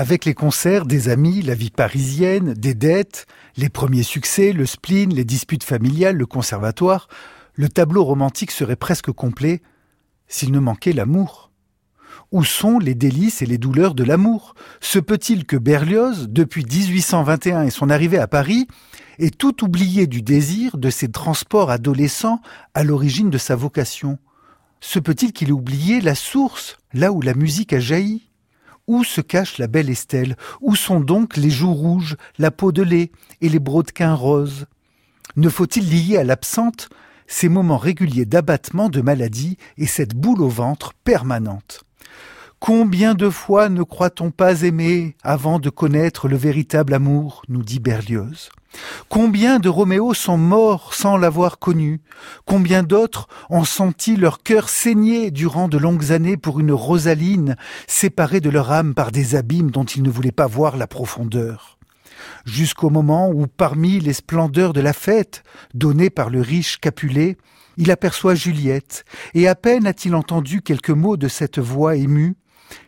Avec 0.00 0.24
les 0.24 0.32
concerts, 0.32 0.86
des 0.86 1.10
amis, 1.10 1.42
la 1.42 1.54
vie 1.54 1.68
parisienne, 1.68 2.54
des 2.54 2.72
dettes, 2.72 3.26
les 3.58 3.68
premiers 3.68 4.02
succès, 4.02 4.54
le 4.54 4.64
spleen, 4.64 5.12
les 5.12 5.26
disputes 5.26 5.62
familiales, 5.62 6.16
le 6.16 6.24
conservatoire, 6.24 7.06
le 7.52 7.68
tableau 7.68 8.02
romantique 8.02 8.50
serait 8.50 8.76
presque 8.76 9.12
complet 9.12 9.60
s'il 10.26 10.52
ne 10.52 10.58
manquait 10.58 10.94
l'amour. 10.94 11.50
Où 12.32 12.44
sont 12.44 12.78
les 12.78 12.94
délices 12.94 13.42
et 13.42 13.46
les 13.46 13.58
douleurs 13.58 13.94
de 13.94 14.02
l'amour? 14.02 14.54
Se 14.80 14.98
peut-il 14.98 15.44
que 15.44 15.58
Berlioz, 15.58 16.28
depuis 16.30 16.64
1821 16.64 17.64
et 17.64 17.70
son 17.70 17.90
arrivée 17.90 18.16
à 18.16 18.26
Paris, 18.26 18.68
ait 19.18 19.28
tout 19.28 19.62
oublié 19.62 20.06
du 20.06 20.22
désir, 20.22 20.78
de 20.78 20.88
ses 20.88 21.10
transports 21.10 21.70
adolescents 21.70 22.40
à 22.72 22.84
l'origine 22.84 23.28
de 23.28 23.36
sa 23.36 23.54
vocation? 23.54 24.18
Se 24.80 24.98
peut-il 24.98 25.34
qu'il 25.34 25.50
ait 25.50 25.52
oublié 25.52 26.00
la 26.00 26.14
source, 26.14 26.78
là 26.94 27.12
où 27.12 27.20
la 27.20 27.34
musique 27.34 27.74
a 27.74 27.80
jailli? 27.80 28.29
Où 28.90 29.04
se 29.04 29.20
cache 29.20 29.58
la 29.58 29.68
belle 29.68 29.88
Estelle? 29.88 30.36
Où 30.60 30.74
sont 30.74 30.98
donc 30.98 31.36
les 31.36 31.48
joues 31.48 31.72
rouges, 31.72 32.16
la 32.38 32.50
peau 32.50 32.72
de 32.72 32.82
lait 32.82 33.12
et 33.40 33.48
les 33.48 33.60
brodequins 33.60 34.14
roses? 34.14 34.66
Ne 35.36 35.48
faut-il 35.48 35.88
lier 35.88 36.16
à 36.16 36.24
l'absente 36.24 36.88
ces 37.28 37.48
moments 37.48 37.78
réguliers 37.78 38.24
d'abattement, 38.24 38.88
de 38.88 39.00
maladie 39.00 39.58
et 39.78 39.86
cette 39.86 40.16
boule 40.16 40.42
au 40.42 40.48
ventre 40.48 40.92
permanente? 41.04 41.84
Combien 42.58 43.14
de 43.14 43.30
fois 43.30 43.68
ne 43.68 43.84
croit-on 43.84 44.32
pas 44.32 44.62
aimer 44.62 45.14
avant 45.22 45.60
de 45.60 45.70
connaître 45.70 46.26
le 46.26 46.36
véritable 46.36 46.92
amour? 46.92 47.42
nous 47.48 47.62
dit 47.62 47.78
Berlioz. 47.78 48.50
Combien 49.08 49.58
de 49.58 49.68
Roméo 49.68 50.14
sont 50.14 50.38
morts 50.38 50.94
sans 50.94 51.16
l'avoir 51.16 51.58
connu? 51.58 52.00
Combien 52.44 52.82
d'autres 52.82 53.28
ont 53.48 53.64
senti 53.64 54.16
leur 54.16 54.42
cœur 54.42 54.68
saigner 54.68 55.30
durant 55.30 55.68
de 55.68 55.78
longues 55.78 56.12
années 56.12 56.36
pour 56.36 56.60
une 56.60 56.72
Rosaline 56.72 57.56
séparée 57.86 58.40
de 58.40 58.50
leur 58.50 58.70
âme 58.70 58.94
par 58.94 59.10
des 59.10 59.34
abîmes 59.34 59.70
dont 59.70 59.84
ils 59.84 60.02
ne 60.02 60.10
voulaient 60.10 60.30
pas 60.30 60.46
voir 60.46 60.76
la 60.76 60.86
profondeur? 60.86 61.78
Jusqu'au 62.44 62.90
moment 62.90 63.30
où, 63.30 63.46
parmi 63.46 63.98
les 63.98 64.12
splendeurs 64.12 64.72
de 64.72 64.80
la 64.80 64.92
fête 64.92 65.42
donnée 65.74 66.10
par 66.10 66.30
le 66.30 66.40
riche 66.40 66.78
Capulet, 66.78 67.36
il 67.76 67.90
aperçoit 67.90 68.34
Juliette, 68.34 69.04
et 69.34 69.48
à 69.48 69.54
peine 69.54 69.86
a-t-il 69.86 70.14
entendu 70.14 70.60
quelques 70.60 70.90
mots 70.90 71.16
de 71.16 71.28
cette 71.28 71.58
voix 71.58 71.96
émue, 71.96 72.36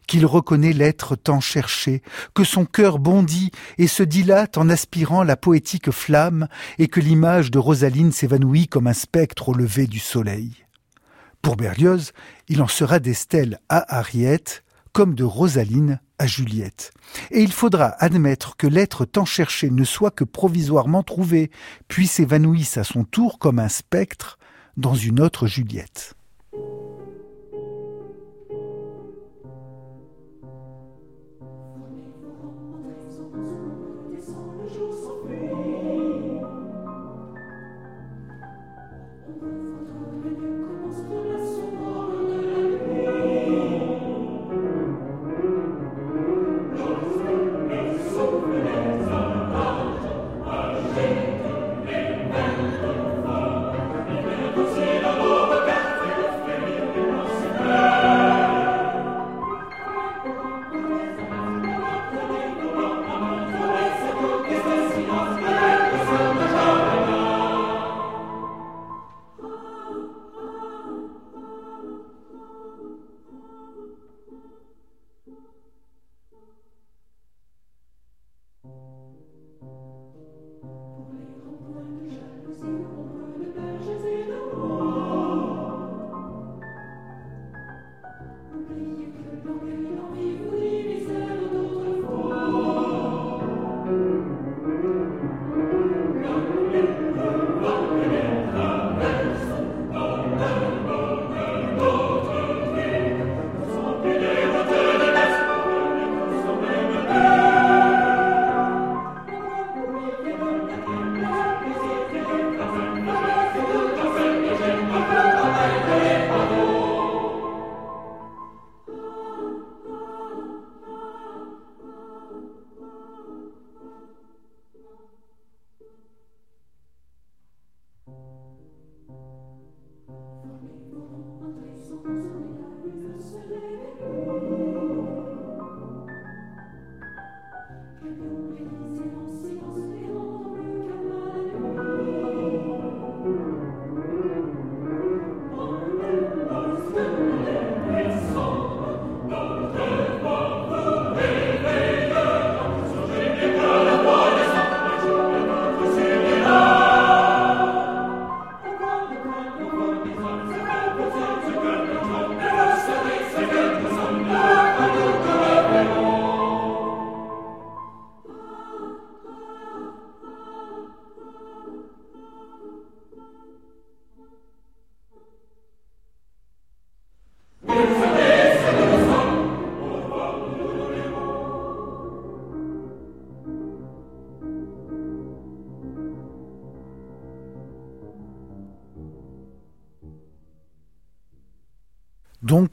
qu'il 0.07 0.27
reconnaît 0.27 0.73
l'être 0.73 1.17
tant 1.17 1.41
cherché, 1.41 2.03
que 2.35 2.45
son 2.45 2.65
cœur 2.65 2.99
bondit 2.99 3.51
et 3.79 3.87
se 3.87 4.03
dilate 4.03 4.59
en 4.59 4.69
aspirant 4.69 5.23
la 5.23 5.37
poétique 5.37 5.91
flamme, 5.91 6.49
et 6.79 6.89
que 6.89 7.01
l'image 7.01 7.51
de 7.51 7.59
Rosaline 7.59 8.13
s'évanouit 8.13 8.69
comme 8.69 8.87
un 8.87 8.93
spectre 8.93 9.51
au 9.51 9.55
lever 9.55 9.87
du 9.87 9.99
soleil. 9.99 10.65
Pour 11.43 11.57
Berlioz, 11.57 12.13
il 12.49 12.63
en 12.63 12.69
sera 12.69 13.01
d'Estelle 13.01 13.59
à 13.69 13.97
Harriet, 13.99 14.45
comme 14.93 15.15
de 15.15 15.25
Rosaline 15.25 16.01
à 16.19 16.27
Juliette. 16.27 16.93
Et 17.31 17.43
il 17.43 17.53
faudra 17.53 17.95
admettre 17.99 18.57
que 18.57 18.67
l'être 18.67 19.05
tant 19.05 19.25
cherché 19.25 19.71
ne 19.71 19.85
soit 19.85 20.11
que 20.11 20.25
provisoirement 20.25 21.03
trouvé, 21.03 21.51
puis 21.89 22.07
s'évanouisse 22.07 22.77
à 22.77 22.85
son 22.85 23.05
tour 23.05 23.39
comme 23.39 23.59
un 23.59 23.69
spectre 23.69 24.39
dans 24.77 24.95
une 24.95 25.21
autre 25.21 25.47
Juliette. 25.47 26.15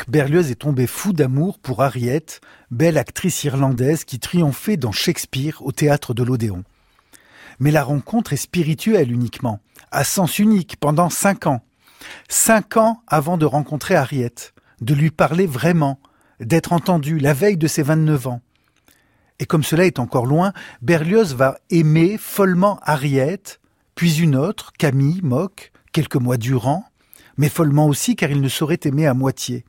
Berlioz 0.10 0.50
est 0.50 0.56
tombé 0.56 0.88
fou 0.88 1.14
d'amour 1.14 1.60
pour 1.60 1.84
Harriet, 1.84 2.26
belle 2.72 2.98
actrice 2.98 3.44
irlandaise 3.44 4.06
qui 4.06 4.18
triomphait 4.18 4.76
dans 4.76 4.92
Shakespeare 4.92 5.62
au 5.62 5.72
théâtre 5.72 6.16
de 6.16 6.24
l'Odéon. 6.24 6.64
Mais 7.60 7.70
la 7.70 7.84
rencontre 7.84 8.34
est 8.34 8.38
spirituelle 8.38 9.12
uniquement, 9.12 9.60
à 9.92 10.04
sens 10.04 10.40
unique, 10.40 10.78
pendant 10.78 11.12
cinq 11.12 11.46
ans. 11.46 11.62
Cinq 12.28 12.76
ans 12.76 13.04
avant 13.06 13.38
de 13.38 13.46
rencontrer 13.46 13.94
Harriet, 13.94 14.34
de 14.82 14.96
lui 14.96 15.12
parler 15.12 15.46
vraiment, 15.46 16.00
d'être 16.40 16.74
entendu 16.74 17.20
la 17.20 17.36
veille 17.36 17.58
de 17.58 17.68
ses 17.68 17.84
29 17.84 18.26
ans. 18.26 18.42
Et 19.38 19.46
comme 19.46 19.64
cela 19.64 19.86
est 19.86 20.00
encore 20.00 20.26
loin, 20.26 20.54
Berlioz 20.82 21.36
va 21.36 21.60
aimer 21.70 22.18
follement 22.18 22.80
Harriet, 22.82 23.44
puis 23.94 24.18
une 24.18 24.36
autre, 24.36 24.72
Camille, 24.76 25.22
Mock, 25.22 25.72
quelques 25.92 26.16
mois 26.16 26.38
durant, 26.38 26.84
mais 27.38 27.48
follement 27.48 27.86
aussi 27.86 28.16
car 28.16 28.32
il 28.32 28.42
ne 28.42 28.50
saurait 28.50 28.80
aimer 28.86 29.06
à 29.06 29.14
moitié. 29.14 29.66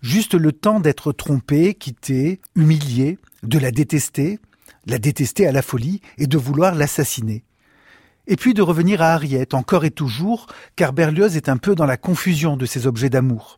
Juste 0.00 0.34
le 0.34 0.52
temps 0.52 0.80
d'être 0.80 1.12
trompé, 1.12 1.74
quitté, 1.74 2.40
humilié, 2.54 3.18
de 3.42 3.58
la 3.58 3.70
détester, 3.70 4.38
la 4.86 4.98
détester 4.98 5.46
à 5.46 5.52
la 5.52 5.62
folie 5.62 6.00
et 6.18 6.26
de 6.26 6.38
vouloir 6.38 6.74
l'assassiner. 6.74 7.44
Et 8.26 8.36
puis 8.36 8.54
de 8.54 8.62
revenir 8.62 9.02
à 9.02 9.14
Harriet, 9.14 9.54
encore 9.54 9.84
et 9.84 9.90
toujours, 9.90 10.46
car 10.76 10.92
Berlioz 10.92 11.36
est 11.36 11.48
un 11.48 11.56
peu 11.56 11.74
dans 11.74 11.86
la 11.86 11.96
confusion 11.96 12.56
de 12.56 12.66
ses 12.66 12.86
objets 12.86 13.10
d'amour. 13.10 13.56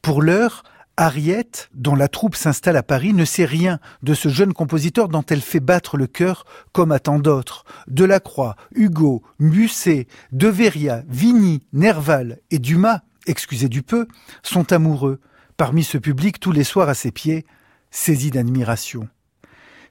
Pour 0.00 0.22
l'heure, 0.22 0.62
Harriet, 0.96 1.68
dont 1.74 1.94
la 1.94 2.08
troupe 2.08 2.34
s'installe 2.34 2.76
à 2.76 2.82
Paris, 2.82 3.12
ne 3.12 3.24
sait 3.24 3.44
rien 3.44 3.78
de 4.02 4.14
ce 4.14 4.28
jeune 4.28 4.52
compositeur 4.52 5.08
dont 5.08 5.24
elle 5.28 5.42
fait 5.42 5.60
battre 5.60 5.96
le 5.96 6.08
cœur 6.08 6.44
comme 6.72 6.90
à 6.90 6.98
tant 6.98 7.20
d'autres. 7.20 7.64
Delacroix, 7.86 8.56
Hugo, 8.74 9.22
Musset, 9.38 10.08
Deveria, 10.32 11.04
Vigny, 11.08 11.62
Nerval 11.72 12.40
et 12.50 12.58
Dumas, 12.58 13.02
excusez 13.26 13.68
du 13.68 13.82
peu, 13.82 14.08
sont 14.42 14.72
amoureux. 14.72 15.20
Parmi 15.58 15.82
ce 15.82 15.98
public, 15.98 16.38
tous 16.38 16.52
les 16.52 16.62
soirs 16.62 16.88
à 16.88 16.94
ses 16.94 17.10
pieds, 17.10 17.44
saisi 17.90 18.30
d'admiration. 18.30 19.08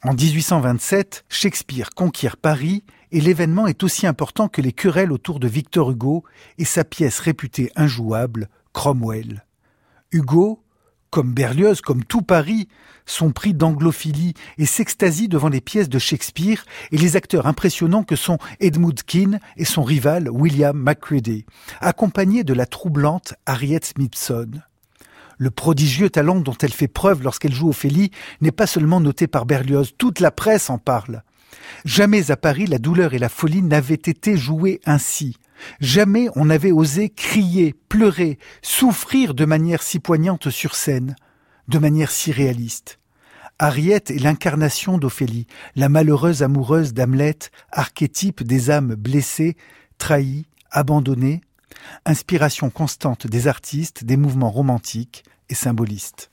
En 0.01 0.13
1827, 0.13 1.25
Shakespeare 1.27 1.89
conquiert 1.93 2.37
Paris 2.37 2.85
et 3.11 3.19
l'événement 3.19 3.67
est 3.67 3.83
aussi 3.83 4.07
important 4.07 4.47
que 4.47 4.61
les 4.61 4.71
querelles 4.71 5.11
autour 5.11 5.41
de 5.41 5.47
Victor 5.49 5.91
Hugo 5.91 6.23
et 6.57 6.63
sa 6.63 6.85
pièce 6.85 7.19
réputée 7.19 7.69
injouable, 7.75 8.47
Cromwell. 8.71 9.45
Hugo, 10.13 10.63
comme 11.09 11.33
Berlioz, 11.33 11.81
comme 11.81 12.05
tout 12.05 12.21
Paris, 12.21 12.69
sont 13.05 13.33
pris 13.33 13.53
d'anglophilie 13.53 14.35
et 14.57 14.65
s'extasient 14.65 15.27
devant 15.27 15.49
les 15.49 15.59
pièces 15.59 15.89
de 15.89 15.99
Shakespeare 15.99 16.63
et 16.93 16.97
les 16.97 17.17
acteurs 17.17 17.45
impressionnants 17.45 18.05
que 18.05 18.15
sont 18.15 18.37
Edmund 18.61 19.03
Kean 19.03 19.39
et 19.57 19.65
son 19.65 19.83
rival 19.83 20.29
William 20.29 20.77
Macready, 20.77 21.45
accompagnés 21.81 22.45
de 22.45 22.53
la 22.53 22.67
troublante 22.67 23.33
Harriet 23.45 23.83
Smithson. 23.83 24.61
Le 25.37 25.51
prodigieux 25.51 26.09
talent 26.09 26.39
dont 26.39 26.57
elle 26.61 26.73
fait 26.73 26.87
preuve 26.87 27.23
lorsqu'elle 27.23 27.53
joue 27.53 27.69
Ophélie 27.69 28.11
n'est 28.41 28.51
pas 28.51 28.67
seulement 28.67 28.99
noté 28.99 29.27
par 29.27 29.45
Berlioz, 29.45 29.93
toute 29.97 30.19
la 30.19 30.31
presse 30.31 30.69
en 30.69 30.79
parle. 30.79 31.23
Jamais 31.85 32.31
à 32.31 32.37
Paris 32.37 32.65
la 32.65 32.79
douleur 32.79 33.13
et 33.13 33.19
la 33.19 33.29
folie 33.29 33.61
n'avaient 33.61 33.93
été 33.93 34.35
jouées 34.35 34.81
ainsi. 34.85 35.37
Jamais 35.79 36.29
on 36.35 36.45
n'avait 36.45 36.71
osé 36.71 37.09
crier, 37.09 37.75
pleurer, 37.89 38.39
souffrir 38.61 39.33
de 39.33 39.45
manière 39.45 39.83
si 39.83 39.99
poignante 39.99 40.49
sur 40.49 40.75
scène, 40.75 41.15
de 41.67 41.79
manière 41.79 42.11
si 42.11 42.31
réaliste. 42.31 42.99
Harriet 43.59 44.03
est 44.09 44.21
l'incarnation 44.21 44.97
d'Ophélie, 44.99 45.47
la 45.75 45.89
malheureuse 45.89 46.43
amoureuse 46.43 46.93
d'Hamlet, 46.93 47.39
archétype 47.71 48.43
des 48.43 48.69
âmes 48.69 48.93
blessées, 48.93 49.57
trahies, 49.97 50.45
abandonnées, 50.69 51.41
inspiration 52.05 52.69
constante 52.69 53.27
des 53.27 53.47
artistes, 53.47 54.03
des 54.03 54.17
mouvements 54.17 54.51
romantiques 54.51 55.23
et 55.49 55.55
symbolistes. 55.55 56.31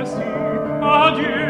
merci, 0.00 0.22
adieu. 0.82 1.49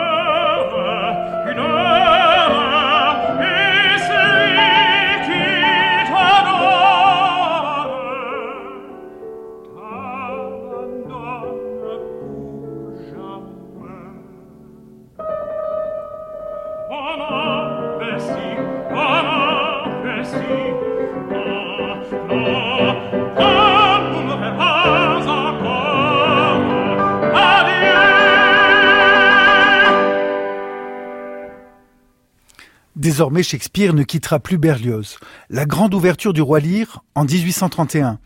Désormais, 33.21 33.43
Shakespeare 33.43 33.93
ne 33.93 34.01
quittera 34.01 34.39
plus 34.39 34.57
Berlioz. 34.57 35.19
La 35.51 35.67
grande 35.67 35.93
ouverture 35.93 36.33
du 36.33 36.41
Roi 36.41 36.59
Lear 36.59 37.03
en 37.13 37.23
1831. 37.23 38.17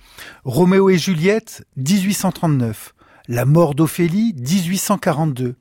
Roméo 0.45 0.89
et 0.89 0.97
Juliette, 0.97 1.65
1839. 1.75 2.95
La 3.27 3.43
mort 3.43 3.75
d'Ophélie, 3.75 4.33
1842. 4.39 5.55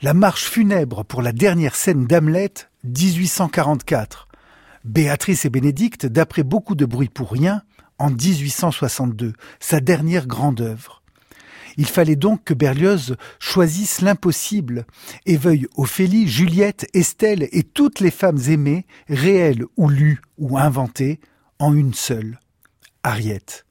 La 0.00 0.14
marche 0.14 0.44
funèbre 0.46 1.04
pour 1.04 1.20
la 1.20 1.32
dernière 1.32 1.74
scène 1.74 2.06
d'Hamlet, 2.06 2.54
1844. 2.84 4.28
Béatrice 4.86 5.44
et 5.44 5.50
Bénédicte, 5.50 6.06
d'après 6.06 6.42
beaucoup 6.42 6.74
de 6.74 6.86
bruit 6.86 7.10
pour 7.10 7.32
rien, 7.32 7.60
en 7.98 8.08
1862, 8.08 9.34
sa 9.60 9.80
dernière 9.80 10.26
grande 10.26 10.62
œuvre. 10.62 10.99
Il 11.76 11.86
fallait 11.86 12.16
donc 12.16 12.44
que 12.44 12.54
Berlioz 12.54 13.16
choisisse 13.38 14.00
l'impossible 14.00 14.86
et 15.26 15.36
veuille 15.36 15.66
Ophélie, 15.76 16.28
Juliette, 16.28 16.88
Estelle 16.94 17.48
et 17.52 17.62
toutes 17.62 18.00
les 18.00 18.10
femmes 18.10 18.40
aimées, 18.48 18.86
réelles 19.08 19.64
ou 19.76 19.88
lues 19.88 20.20
ou 20.38 20.58
inventées, 20.58 21.20
en 21.58 21.74
une 21.74 21.94
seule, 21.94 22.40
Harriet. 23.02 23.64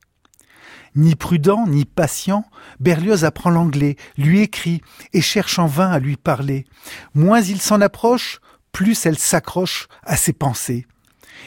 Ni 0.96 1.16
prudent, 1.16 1.66
ni 1.68 1.86
patient, 1.86 2.46
Berlioz 2.80 3.24
apprend 3.24 3.50
l'anglais, 3.50 3.96
lui 4.18 4.42
écrit 4.42 4.82
et 5.14 5.22
cherche 5.22 5.60
en 5.60 5.68
vain 5.68 5.92
à 5.92 6.00
lui 6.00 6.18
parler. 6.18 6.66
Moins 7.14 7.42
il 7.42 7.62
s'en 7.62 7.82
approche, 7.82 8.40
plus 8.72 9.06
elle 9.06 9.18
s'accroche 9.18 9.88
à 10.04 10.16
ses 10.18 10.34
pensées. 10.34 10.86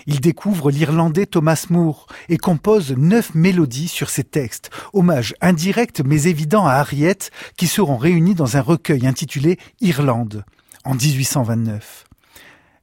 Il 0.06 0.20
découvre 0.20 0.70
l'Irlandais 0.70 1.26
Thomas 1.26 1.66
Moore 1.70 2.06
et 2.28 2.38
compose 2.38 2.92
neuf 2.96 3.34
mélodies 3.34 3.88
sur 3.88 4.10
ses 4.10 4.24
textes, 4.24 4.70
hommage 4.92 5.34
indirect 5.40 6.02
mais 6.04 6.24
évident 6.24 6.66
à 6.66 6.72
Harriet, 6.72 7.18
qui 7.56 7.66
seront 7.66 7.96
réunis 7.96 8.34
dans 8.34 8.56
un 8.56 8.60
recueil 8.60 9.06
intitulé 9.06 9.58
Irlande, 9.80 10.44
en 10.84 10.94
1829. 10.94 12.04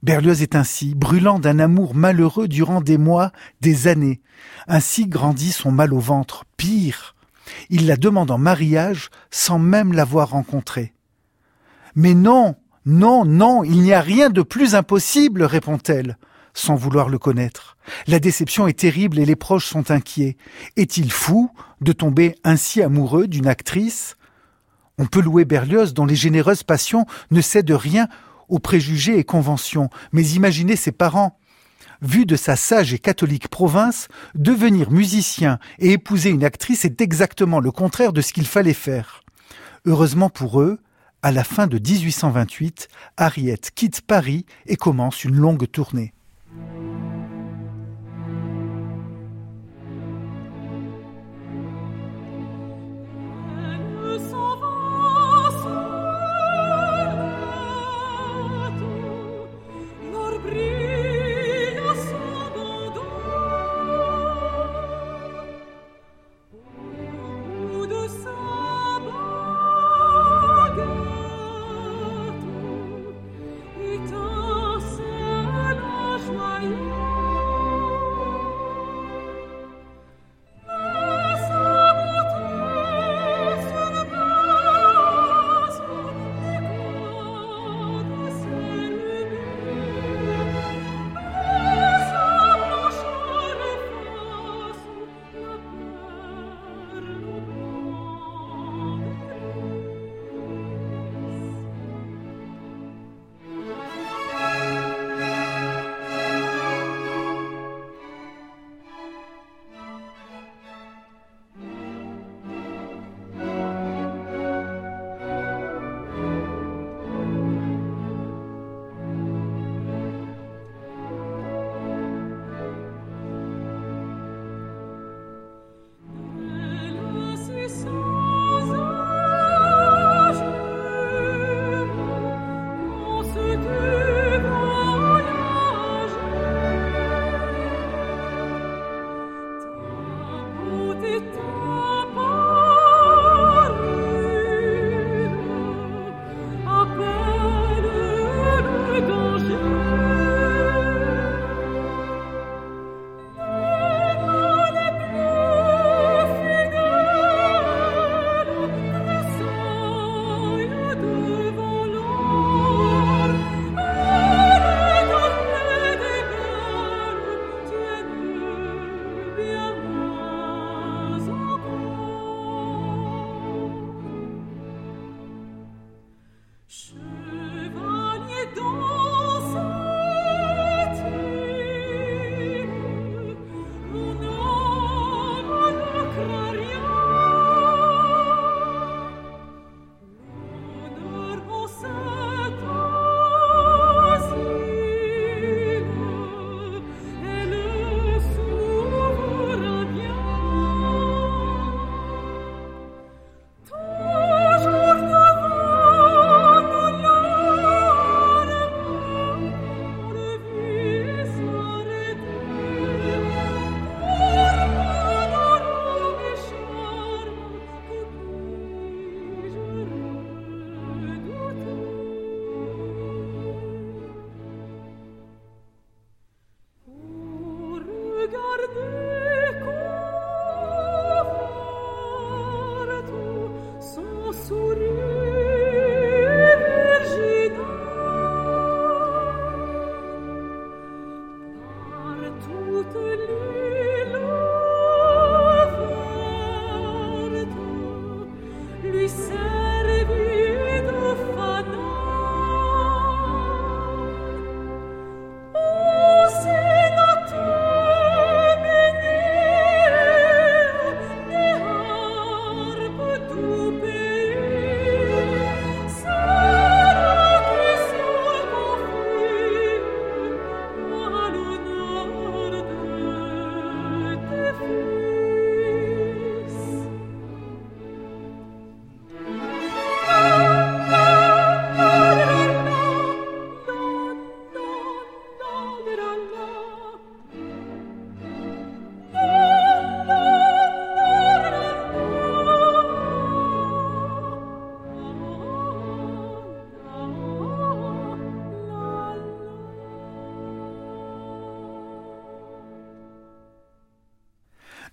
Berlioz 0.01 0.41
est 0.41 0.55
ainsi, 0.55 0.95
brûlant 0.95 1.39
d'un 1.39 1.60
amour 1.60 1.93
malheureux 1.93 2.47
durant 2.47 2.82
des 2.82 2.97
mois, 2.97 3.32
des 3.60 3.88
années. 3.88 4.22
Ainsi 4.68 5.07
grandit 5.07 5.51
son 5.51 5.72
mal 5.72 5.93
au 5.93 5.99
ventre. 5.99 6.45
Pire, 6.55 7.16
il 7.70 7.86
la 7.86 7.97
demande 7.97 8.32
en 8.32 8.38
mariage 8.38 9.10
sans 9.30 9.60
même 9.60 9.91
l'avoir 9.91 10.30
rencontrée. 10.30 10.93
Mais 11.95 12.14
non, 12.14 12.55
non, 12.86 13.26
non, 13.26 13.64
il 13.64 13.82
n'y 13.82 13.93
a 13.93 14.01
rien 14.01 14.30
de 14.30 14.41
plus 14.41 14.74
impossible, 14.74 15.43
répond-elle, 15.43 16.18
sans 16.54 16.76
vouloir 16.76 17.10
le 17.10 17.18
connaître. 17.18 17.78
La 18.08 18.20
déception 18.20 18.68
est 18.68 18.80
terrible 18.80 19.20
et 19.20 19.26
les 19.26 19.36
proches 19.36 19.66
sont 19.66 19.91
inquiets. 19.91 20.38
Est-il 20.78 21.12
fou 21.12 21.52
de 21.82 21.91
tomber 21.91 22.36
ainsi 22.43 22.82
amoureux 22.82 23.28
d'une 23.28 23.47
actrice? 23.47 24.18
On 24.97 25.06
peut 25.06 25.22
louer 25.22 25.45
Berlioz 25.45 25.93
dont 25.93 26.06
les 26.06 26.16
généreuses 26.16 26.64
passions 26.64 27.06
ne 27.32 27.41
cèdent 27.41 27.72
rien 27.72 28.08
aux 28.50 28.60
préjugés 28.60 29.18
et 29.18 29.24
conventions, 29.24 29.89
mais 30.12 30.28
imaginez 30.30 30.76
ses 30.76 30.91
parents. 30.91 31.39
Vu 32.02 32.26
de 32.26 32.36
sa 32.36 32.56
sage 32.56 32.93
et 32.93 33.00
catholique 33.00 33.50
province, 33.50 34.08
devenir 34.36 34.91
musicien 34.91 35.60
et 35.80 35.91
épouser 35.91 36.30
une 36.30 36.45
actrice 36.45 36.86
est 36.86 37.02
exactement 37.02 37.60
le 37.60 37.72
contraire 37.72 38.14
de 38.14 38.22
ce 38.22 38.34
qu'il 38.34 38.47
fallait 38.47 38.74
faire. 38.74 39.24
Heureusement 39.86 40.30
pour 40.30 40.62
eux, 40.62 40.80
à 41.22 41.32
la 41.32 41.43
fin 41.43 41.68
de 41.68 41.78
1828, 41.78 42.88
Harriet 43.18 43.60
quitte 43.76 44.02
Paris 44.02 44.45
et 44.66 44.78
commence 44.78 45.26
une 45.26 45.36
longue 45.36 45.70
tournée. 45.70 46.14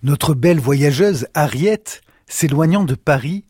Notre 0.07 0.33
belle 0.33 0.61
voyageuse 0.61 1.27
Harriet, 1.33 1.83
s'éloignant 2.27 2.85
de 2.85 2.95
Paris, 2.95 3.43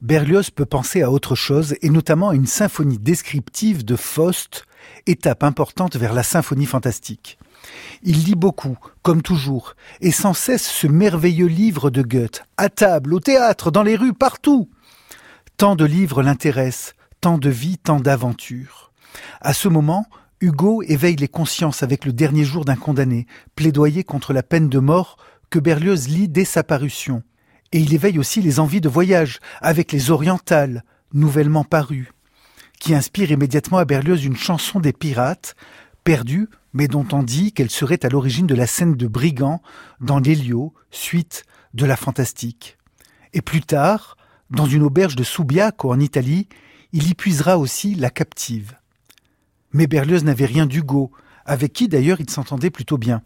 Berlioz 0.00 0.48
peut 0.54 0.64
penser 0.64 1.02
à 1.02 1.10
autre 1.10 1.34
chose, 1.34 1.74
et 1.82 1.90
notamment 1.90 2.28
à 2.28 2.36
une 2.36 2.46
symphonie 2.46 3.00
descriptive 3.00 3.84
de 3.84 3.96
Faust, 3.96 4.64
étape 5.08 5.42
importante 5.42 5.96
vers 5.96 6.12
la 6.12 6.22
symphonie 6.22 6.66
fantastique. 6.66 7.36
Il 8.04 8.22
lit 8.22 8.36
beaucoup, 8.36 8.78
comme 9.02 9.22
toujours, 9.22 9.74
et 10.00 10.12
sans 10.12 10.34
cesse 10.34 10.70
ce 10.70 10.86
merveilleux 10.86 11.48
livre 11.48 11.90
de 11.90 12.02
Goethe, 12.02 12.44
à 12.58 12.68
table, 12.68 13.12
au 13.12 13.18
théâtre, 13.18 13.72
dans 13.72 13.82
les 13.82 13.96
rues, 13.96 14.14
partout. 14.14 14.70
Tant 15.56 15.74
de 15.74 15.84
livres 15.84 16.22
l'intéressent, 16.22 16.94
tant 17.20 17.38
de 17.38 17.50
vie, 17.50 17.76
tant 17.76 17.98
d'aventures. 17.98 18.92
À 19.40 19.52
ce 19.52 19.66
moment, 19.66 20.06
Hugo 20.40 20.82
éveille 20.82 21.16
les 21.16 21.26
consciences 21.26 21.82
avec 21.82 22.04
le 22.04 22.12
dernier 22.12 22.44
jour 22.44 22.64
d'un 22.64 22.76
condamné, 22.76 23.26
plaidoyer 23.56 24.04
contre 24.04 24.32
la 24.32 24.44
peine 24.44 24.68
de 24.68 24.78
mort 24.78 25.16
que 25.54 25.60
Berlioz 25.60 26.08
lit 26.08 26.26
dès 26.26 26.44
sa 26.44 26.64
parution. 26.64 27.22
Et 27.70 27.78
il 27.78 27.94
éveille 27.94 28.18
aussi 28.18 28.42
les 28.42 28.58
envies 28.58 28.80
de 28.80 28.88
voyage 28.88 29.38
avec 29.60 29.92
les 29.92 30.10
orientales, 30.10 30.82
nouvellement 31.12 31.62
parues, 31.62 32.10
qui 32.80 32.92
inspire 32.92 33.30
immédiatement 33.30 33.78
à 33.78 33.84
Berlioz 33.84 34.24
une 34.24 34.36
chanson 34.36 34.80
des 34.80 34.92
pirates, 34.92 35.54
perdue, 36.02 36.48
mais 36.72 36.88
dont 36.88 37.06
on 37.12 37.22
dit 37.22 37.52
qu'elle 37.52 37.70
serait 37.70 38.04
à 38.04 38.08
l'origine 38.08 38.48
de 38.48 38.56
la 38.56 38.66
scène 38.66 38.96
de 38.96 39.06
brigands 39.06 39.62
dans 40.00 40.18
l'Hélio, 40.18 40.74
suite 40.90 41.44
de 41.72 41.86
la 41.86 41.94
fantastique. 41.94 42.76
Et 43.32 43.40
plus 43.40 43.62
tard, 43.62 44.16
dans 44.50 44.66
une 44.66 44.82
auberge 44.82 45.14
de 45.14 45.22
Subiaco 45.22 45.92
en 45.92 46.00
Italie, 46.00 46.48
il 46.92 47.08
y 47.08 47.14
puisera 47.14 47.58
aussi 47.58 47.94
la 47.94 48.10
captive. 48.10 48.76
Mais 49.72 49.86
Berlioz 49.86 50.24
n'avait 50.24 50.46
rien 50.46 50.66
d'Hugo, 50.66 51.12
avec 51.46 51.72
qui 51.72 51.88
d'ailleurs 51.88 52.20
il 52.20 52.30
s'entendait 52.30 52.70
plutôt 52.70 52.98
bien. 52.98 53.22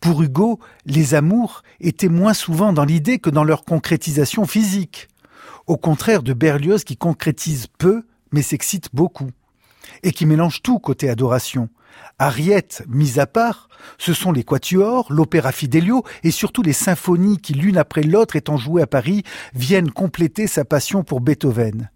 Pour 0.00 0.22
Hugo, 0.22 0.60
les 0.86 1.14
amours 1.14 1.62
étaient 1.80 2.08
moins 2.08 2.34
souvent 2.34 2.72
dans 2.72 2.84
l'idée 2.84 3.18
que 3.18 3.30
dans 3.30 3.44
leur 3.44 3.64
concrétisation 3.64 4.46
physique. 4.46 5.08
Au 5.66 5.76
contraire 5.76 6.22
de 6.22 6.32
Berlioz 6.32 6.84
qui 6.84 6.96
concrétise 6.96 7.66
peu, 7.78 8.04
mais 8.32 8.42
s'excite 8.42 8.88
beaucoup. 8.92 9.30
Et 10.02 10.12
qui 10.12 10.26
mélange 10.26 10.62
tout 10.62 10.78
côté 10.78 11.08
adoration. 11.08 11.68
Ariette, 12.18 12.84
mise 12.88 13.18
à 13.18 13.26
part, 13.26 13.68
ce 13.98 14.12
sont 14.12 14.32
les 14.32 14.44
quatuors, 14.44 15.12
l'opéra 15.12 15.52
Fidelio 15.52 16.04
et 16.22 16.30
surtout 16.30 16.62
les 16.62 16.72
symphonies 16.72 17.38
qui, 17.38 17.54
l'une 17.54 17.78
après 17.78 18.02
l'autre 18.02 18.36
étant 18.36 18.56
jouées 18.56 18.82
à 18.82 18.86
Paris, 18.86 19.22
viennent 19.54 19.90
compléter 19.90 20.46
sa 20.46 20.64
passion 20.64 21.02
pour 21.02 21.20
Beethoven. 21.20 21.90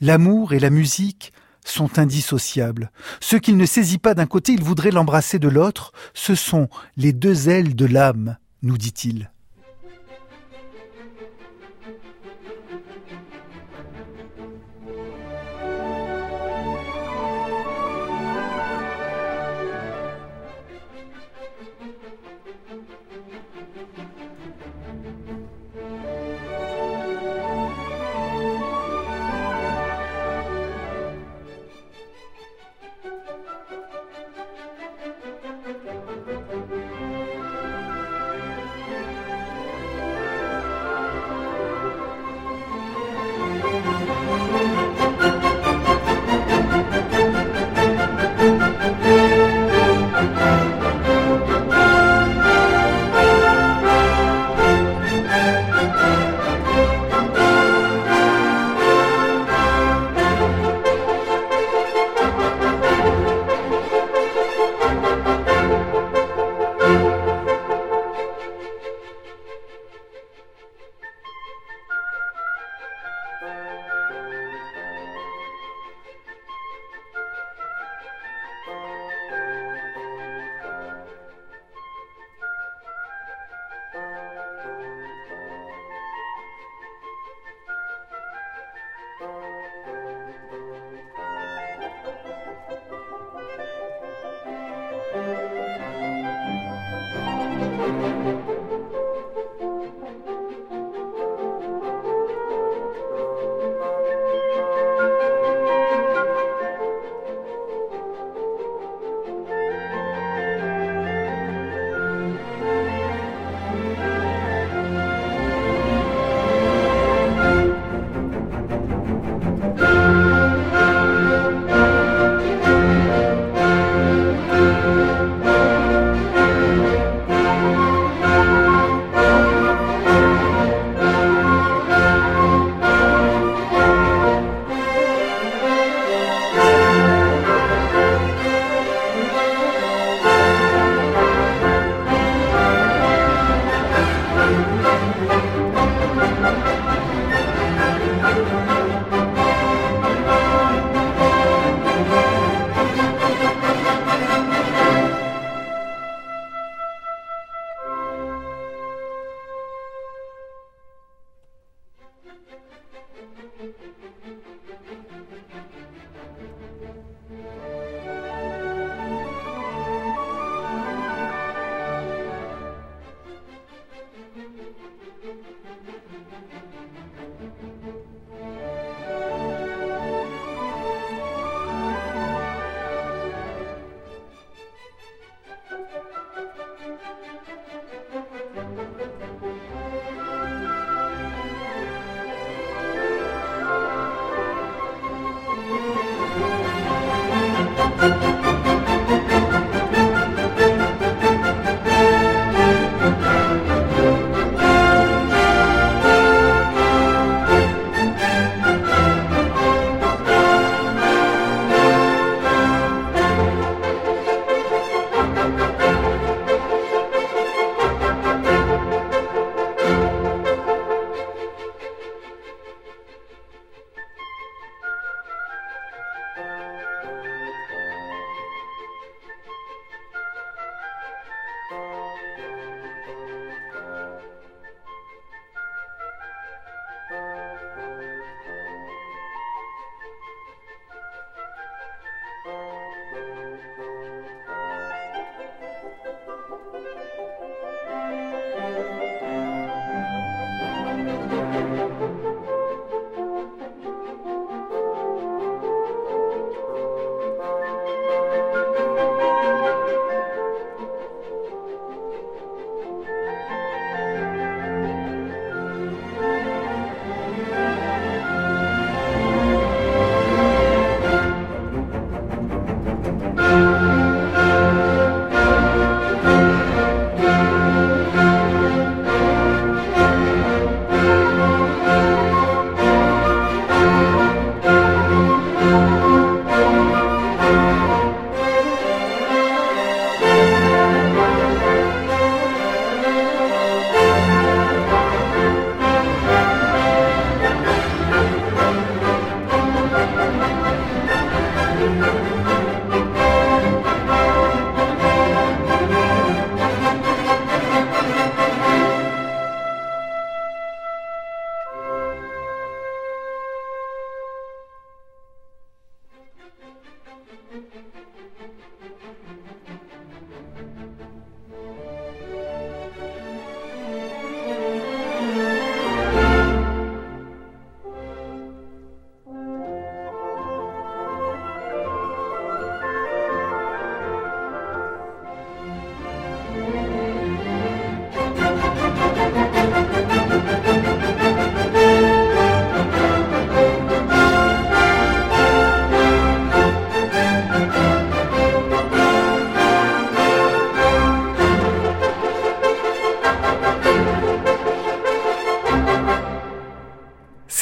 L'amour 0.00 0.52
et 0.52 0.58
la 0.58 0.70
musique 0.70 1.32
sont 1.70 1.98
indissociables. 1.98 2.90
Ce 3.20 3.36
qu'il 3.36 3.56
ne 3.56 3.66
saisit 3.66 3.98
pas 3.98 4.14
d'un 4.14 4.26
côté, 4.26 4.52
il 4.52 4.62
voudrait 4.62 4.90
l'embrasser 4.90 5.38
de 5.38 5.48
l'autre. 5.48 5.92
Ce 6.14 6.34
sont 6.34 6.68
les 6.96 7.12
deux 7.12 7.48
ailes 7.48 7.74
de 7.74 7.86
l'âme, 7.86 8.36
nous 8.62 8.78
dit-il. 8.78 9.30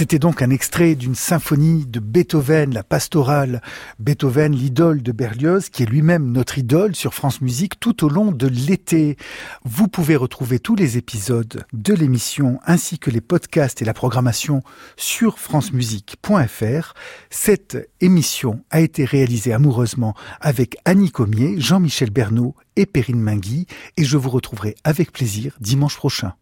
C'était 0.04 0.18
donc 0.18 0.42
un 0.42 0.50
extrait 0.50 0.96
d'une 0.96 1.14
symphonie 1.14 1.86
de 1.86 1.98
Beethoven, 1.98 2.74
la 2.74 2.82
pastorale. 2.82 3.62
Beethoven, 3.98 4.54
l'idole 4.54 5.02
de 5.02 5.12
Berlioz, 5.12 5.70
qui 5.70 5.82
est 5.82 5.86
lui-même 5.86 6.30
notre 6.30 6.58
idole 6.58 6.94
sur 6.94 7.14
France 7.14 7.40
Musique 7.40 7.80
tout 7.80 8.04
au 8.04 8.10
long 8.10 8.30
de 8.30 8.46
l'été. 8.46 9.16
Vous 9.64 9.88
pouvez 9.88 10.14
retrouver 10.14 10.58
tous 10.58 10.76
les 10.76 10.98
épisodes 10.98 11.64
de 11.72 11.94
l'émission 11.94 12.60
ainsi 12.66 12.98
que 12.98 13.10
les 13.10 13.22
podcasts 13.22 13.80
et 13.80 13.86
la 13.86 13.94
programmation 13.94 14.62
sur 14.98 15.38
francemusique.fr. 15.38 16.92
Cette 17.30 17.88
émission 18.02 18.62
a 18.68 18.82
été 18.82 19.06
réalisée 19.06 19.54
amoureusement 19.54 20.12
avec 20.42 20.76
Annie 20.84 21.12
Comier, 21.12 21.58
Jean-Michel 21.58 22.10
Bernot 22.10 22.54
et 22.76 22.84
Perrine 22.84 23.22
Mingui 23.22 23.66
et 23.96 24.04
je 24.04 24.18
vous 24.18 24.28
retrouverai 24.28 24.74
avec 24.84 25.12
plaisir 25.12 25.56
dimanche 25.60 25.96
prochain. 25.96 26.34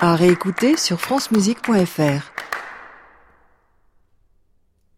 À 0.00 0.16
réécouter 0.16 0.76
sur 0.76 1.00
francemusique.fr. 1.00 2.32